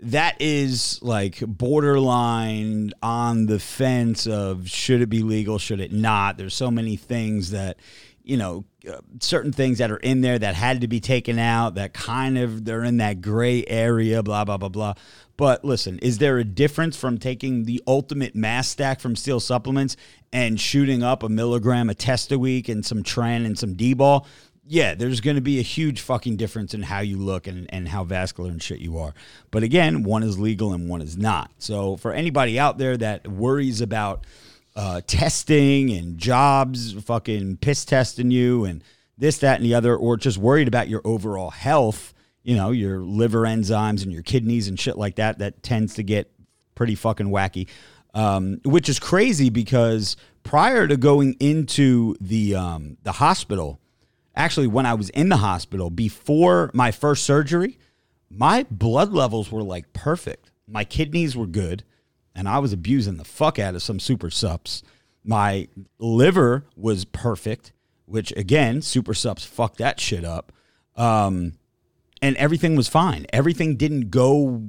that 0.00 0.36
is 0.40 1.02
like 1.02 1.40
borderline 1.40 2.92
on 3.02 3.46
the 3.46 3.58
fence 3.58 4.26
of 4.26 4.68
should 4.68 5.00
it 5.00 5.08
be 5.08 5.22
legal, 5.22 5.58
should 5.58 5.80
it 5.80 5.92
not. 5.92 6.36
There's 6.36 6.54
so 6.54 6.70
many 6.70 6.96
things 6.96 7.50
that, 7.52 7.78
you 8.26 8.36
know, 8.36 8.64
uh, 8.90 8.98
certain 9.20 9.52
things 9.52 9.78
that 9.78 9.90
are 9.90 9.96
in 9.98 10.20
there 10.20 10.38
that 10.38 10.54
had 10.54 10.80
to 10.80 10.88
be 10.88 11.00
taken 11.00 11.38
out 11.38 11.76
that 11.76 11.94
kind 11.94 12.36
of 12.36 12.64
they're 12.64 12.84
in 12.84 12.96
that 12.98 13.20
gray 13.20 13.64
area, 13.66 14.22
blah, 14.22 14.44
blah, 14.44 14.56
blah, 14.56 14.68
blah. 14.68 14.94
But 15.36 15.64
listen, 15.64 15.98
is 16.00 16.18
there 16.18 16.38
a 16.38 16.44
difference 16.44 16.96
from 16.96 17.18
taking 17.18 17.64
the 17.64 17.82
ultimate 17.86 18.34
mass 18.34 18.68
stack 18.68 19.00
from 19.00 19.14
Steel 19.14 19.38
Supplements 19.38 19.96
and 20.32 20.60
shooting 20.60 21.02
up 21.02 21.22
a 21.22 21.28
milligram 21.28 21.88
of 21.88 21.98
test 21.98 22.32
a 22.32 22.38
week 22.38 22.68
and 22.68 22.84
some 22.84 23.02
tren 23.02 23.46
and 23.46 23.58
some 23.58 23.74
D 23.74 23.94
ball? 23.94 24.26
yeah, 24.68 24.94
there's 24.94 25.20
going 25.20 25.36
to 25.36 25.42
be 25.42 25.60
a 25.60 25.62
huge 25.62 26.00
fucking 26.00 26.36
difference 26.36 26.74
in 26.74 26.82
how 26.82 26.98
you 26.98 27.18
look 27.18 27.46
and, 27.46 27.72
and 27.72 27.86
how 27.86 28.02
vascular 28.02 28.50
and 28.50 28.60
shit 28.60 28.80
you 28.80 28.98
are. 28.98 29.14
But 29.52 29.62
again, 29.62 30.02
one 30.02 30.24
is 30.24 30.38
legal 30.40 30.72
and 30.72 30.88
one 30.88 31.02
is 31.02 31.16
not. 31.16 31.52
So 31.58 31.96
for 31.96 32.12
anybody 32.12 32.58
out 32.58 32.76
there 32.76 32.96
that 32.96 33.28
worries 33.28 33.80
about 33.80 34.24
uh, 34.76 35.00
testing 35.06 35.90
and 35.90 36.18
jobs 36.18 36.92
fucking 36.92 37.56
piss 37.56 37.84
testing 37.84 38.30
you 38.30 38.64
and 38.64 38.84
this, 39.18 39.38
that, 39.38 39.56
and 39.56 39.64
the 39.64 39.74
other, 39.74 39.96
or 39.96 40.18
just 40.18 40.36
worried 40.36 40.68
about 40.68 40.88
your 40.88 41.00
overall 41.04 41.50
health, 41.50 42.12
you 42.42 42.54
know, 42.54 42.70
your 42.70 43.00
liver 43.00 43.42
enzymes 43.42 44.02
and 44.02 44.12
your 44.12 44.22
kidneys 44.22 44.68
and 44.68 44.78
shit 44.78 44.98
like 44.98 45.16
that, 45.16 45.38
that 45.38 45.62
tends 45.62 45.94
to 45.94 46.02
get 46.02 46.30
pretty 46.74 46.94
fucking 46.94 47.28
wacky. 47.28 47.68
Um, 48.12 48.60
which 48.64 48.88
is 48.88 48.98
crazy 48.98 49.50
because 49.50 50.16
prior 50.42 50.86
to 50.86 50.96
going 50.96 51.34
into 51.40 52.14
the 52.20 52.54
um, 52.54 52.96
the 53.02 53.12
hospital, 53.12 53.78
actually 54.34 54.68
when 54.68 54.86
I 54.86 54.94
was 54.94 55.10
in 55.10 55.28
the 55.28 55.38
hospital 55.38 55.90
before 55.90 56.70
my 56.72 56.92
first 56.92 57.24
surgery, 57.24 57.78
my 58.30 58.66
blood 58.70 59.12
levels 59.12 59.50
were 59.50 59.62
like 59.62 59.92
perfect. 59.92 60.50
My 60.66 60.84
kidneys 60.84 61.36
were 61.36 61.46
good, 61.46 61.84
and 62.36 62.48
I 62.48 62.58
was 62.58 62.72
abusing 62.72 63.16
the 63.16 63.24
fuck 63.24 63.58
out 63.58 63.74
of 63.74 63.82
some 63.82 63.98
super 63.98 64.30
sups. 64.30 64.82
My 65.24 65.68
liver 65.98 66.66
was 66.76 67.06
perfect, 67.06 67.72
which 68.04 68.30
again, 68.36 68.82
super 68.82 69.14
sups 69.14 69.44
fucked 69.44 69.78
that 69.78 69.98
shit 69.98 70.24
up. 70.24 70.52
Um, 70.94 71.54
and 72.22 72.36
everything 72.36 72.76
was 72.76 72.88
fine. 72.88 73.26
Everything 73.32 73.76
didn't 73.76 74.10
go 74.10 74.68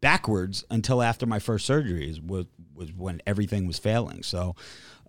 backwards 0.00 0.64
until 0.70 1.02
after 1.02 1.26
my 1.26 1.40
first 1.40 1.68
surgeries 1.68 2.24
was 2.24 2.46
was 2.74 2.92
when 2.92 3.20
everything 3.26 3.66
was 3.66 3.78
failing. 3.78 4.22
So 4.22 4.54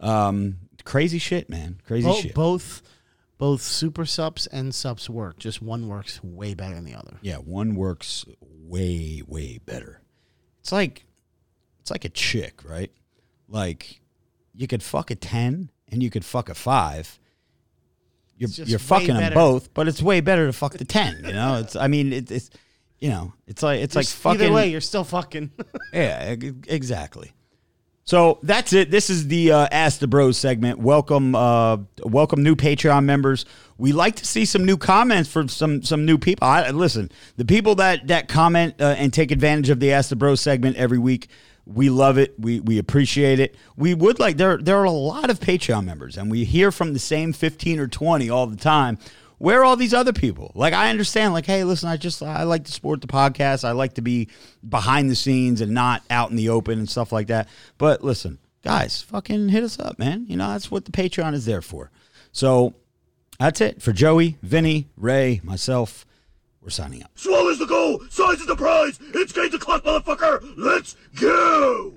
um, 0.01 0.57
crazy 0.83 1.19
shit, 1.19 1.49
man. 1.49 1.79
Crazy 1.87 2.11
shit. 2.13 2.35
both 2.35 2.81
both 3.37 3.61
super 3.61 4.05
subs 4.05 4.47
and 4.47 4.73
subs 4.73 5.09
work. 5.09 5.37
Just 5.37 5.61
one 5.61 5.87
works 5.87 6.23
way 6.23 6.53
better 6.53 6.75
than 6.75 6.85
the 6.85 6.95
other. 6.95 7.17
Yeah, 7.21 7.37
one 7.37 7.75
works 7.75 8.25
way 8.41 9.21
way 9.25 9.59
better. 9.65 10.01
It's 10.61 10.71
like 10.71 11.05
it's 11.83 11.91
like 11.91 12.05
a 12.05 12.09
chick, 12.09 12.61
right? 12.63 12.89
Like 13.49 13.99
you 14.55 14.67
could 14.67 14.81
fuck 14.81 15.11
a 15.11 15.15
10 15.15 15.69
and 15.89 16.01
you 16.01 16.09
could 16.09 16.23
fuck 16.23 16.47
a 16.47 16.55
5. 16.55 17.19
You're 18.37 18.47
It's 18.47 18.55
just 18.55 18.69
you're 18.69 18.79
way 18.79 18.83
fucking 18.85 19.07
them 19.07 19.17
better. 19.17 19.35
both, 19.35 19.73
but 19.73 19.89
it's 19.89 20.01
way 20.01 20.21
better 20.21 20.45
to 20.47 20.53
fuck 20.53 20.77
the 20.77 20.85
10, 20.85 21.25
you 21.25 21.33
know? 21.33 21.55
It's 21.57 21.75
I 21.75 21.87
mean 21.87 22.13
it, 22.13 22.31
it's 22.31 22.49
you 23.01 23.09
know, 23.09 23.33
it's 23.47 23.61
like 23.61 23.81
it's 23.81 23.97
like 23.97 24.07
fucking 24.07 24.41
Either 24.43 24.53
way, 24.53 24.69
you're 24.69 24.79
still 24.79 25.03
fucking. 25.03 25.51
Yeah, 25.93 26.35
e- 26.41 26.53
exactly. 26.69 27.33
So 28.05 28.39
that's 28.43 28.71
it. 28.71 28.89
This 28.89 29.09
is 29.09 29.27
the 29.27 29.51
uh, 29.51 29.67
Ask 29.69 29.99
the 29.99 30.07
Bros 30.07 30.37
segment. 30.37 30.79
Welcome, 30.79 31.35
uh, 31.35 31.77
welcome 32.03 32.43
new 32.43 32.55
Patreon 32.55 33.03
members. 33.03 33.45
We 33.77 33.91
like 33.91 34.15
to 34.17 34.25
see 34.25 34.45
some 34.45 34.65
new 34.65 34.77
comments 34.77 35.29
from 35.29 35.49
some 35.49 35.81
some 35.83 36.05
new 36.05 36.17
people. 36.17 36.47
I, 36.47 36.69
listen, 36.69 37.11
the 37.37 37.45
people 37.45 37.75
that 37.75 38.07
that 38.07 38.27
comment 38.27 38.75
uh, 38.79 38.95
and 38.97 39.13
take 39.13 39.31
advantage 39.31 39.69
of 39.69 39.79
the 39.79 39.91
Ask 39.91 40.09
the 40.09 40.15
Bro 40.15 40.35
segment 40.35 40.77
every 40.77 40.99
week. 40.99 41.27
We 41.65 41.89
love 41.89 42.17
it. 42.17 42.37
We 42.37 42.59
we 42.59 42.77
appreciate 42.77 43.39
it. 43.39 43.55
We 43.77 43.93
would 43.93 44.19
like 44.19 44.37
there 44.37 44.57
there 44.57 44.77
are 44.77 44.83
a 44.83 44.91
lot 44.91 45.29
of 45.29 45.39
Patreon 45.39 45.85
members, 45.85 46.17
and 46.17 46.29
we 46.29 46.43
hear 46.43 46.71
from 46.71 46.93
the 46.93 46.99
same 46.99 47.33
fifteen 47.33 47.79
or 47.79 47.87
twenty 47.87 48.29
all 48.29 48.47
the 48.47 48.57
time. 48.57 48.97
Where 49.37 49.61
are 49.61 49.63
all 49.65 49.75
these 49.75 49.93
other 49.93 50.13
people? 50.13 50.51
Like 50.55 50.73
I 50.73 50.89
understand, 50.89 51.33
like, 51.33 51.45
hey, 51.45 51.63
listen, 51.63 51.89
I 51.89 51.97
just 51.97 52.21
I 52.21 52.43
like 52.43 52.65
to 52.65 52.71
support 52.71 53.01
the 53.01 53.07
podcast. 53.07 53.65
I 53.65 53.71
like 53.71 53.93
to 53.95 54.01
be 54.01 54.29
behind 54.67 55.09
the 55.09 55.15
scenes 55.15 55.61
and 55.61 55.73
not 55.73 56.03
out 56.09 56.29
in 56.29 56.35
the 56.35 56.49
open 56.49 56.79
and 56.79 56.89
stuff 56.89 57.11
like 57.11 57.27
that. 57.27 57.49
But 57.77 58.03
listen, 58.03 58.39
guys, 58.63 59.01
fucking 59.01 59.49
hit 59.49 59.63
us 59.63 59.79
up, 59.79 59.99
man. 59.99 60.25
You 60.27 60.37
know, 60.37 60.49
that's 60.49 60.69
what 60.69 60.85
the 60.85 60.91
Patreon 60.91 61.33
is 61.33 61.45
there 61.45 61.61
for. 61.61 61.91
So 62.31 62.73
that's 63.39 63.61
it 63.61 63.81
for 63.81 63.91
Joey, 63.93 64.37
Vinny, 64.41 64.89
Ray, 64.97 65.41
myself. 65.43 66.05
We're 66.61 66.69
signing 66.69 67.03
up. 67.03 67.11
Swallows 67.15 67.59
the 67.59 67.65
goal, 67.65 68.01
size 68.09 68.39
is 68.39 68.47
the 68.47 68.55
prize. 68.55 68.97
It's 69.13 69.33
game 69.33 69.49
to 69.51 69.59
clock, 69.59 69.83
motherfucker. 69.83 70.53
Let's 70.55 70.95
go. 71.19 71.93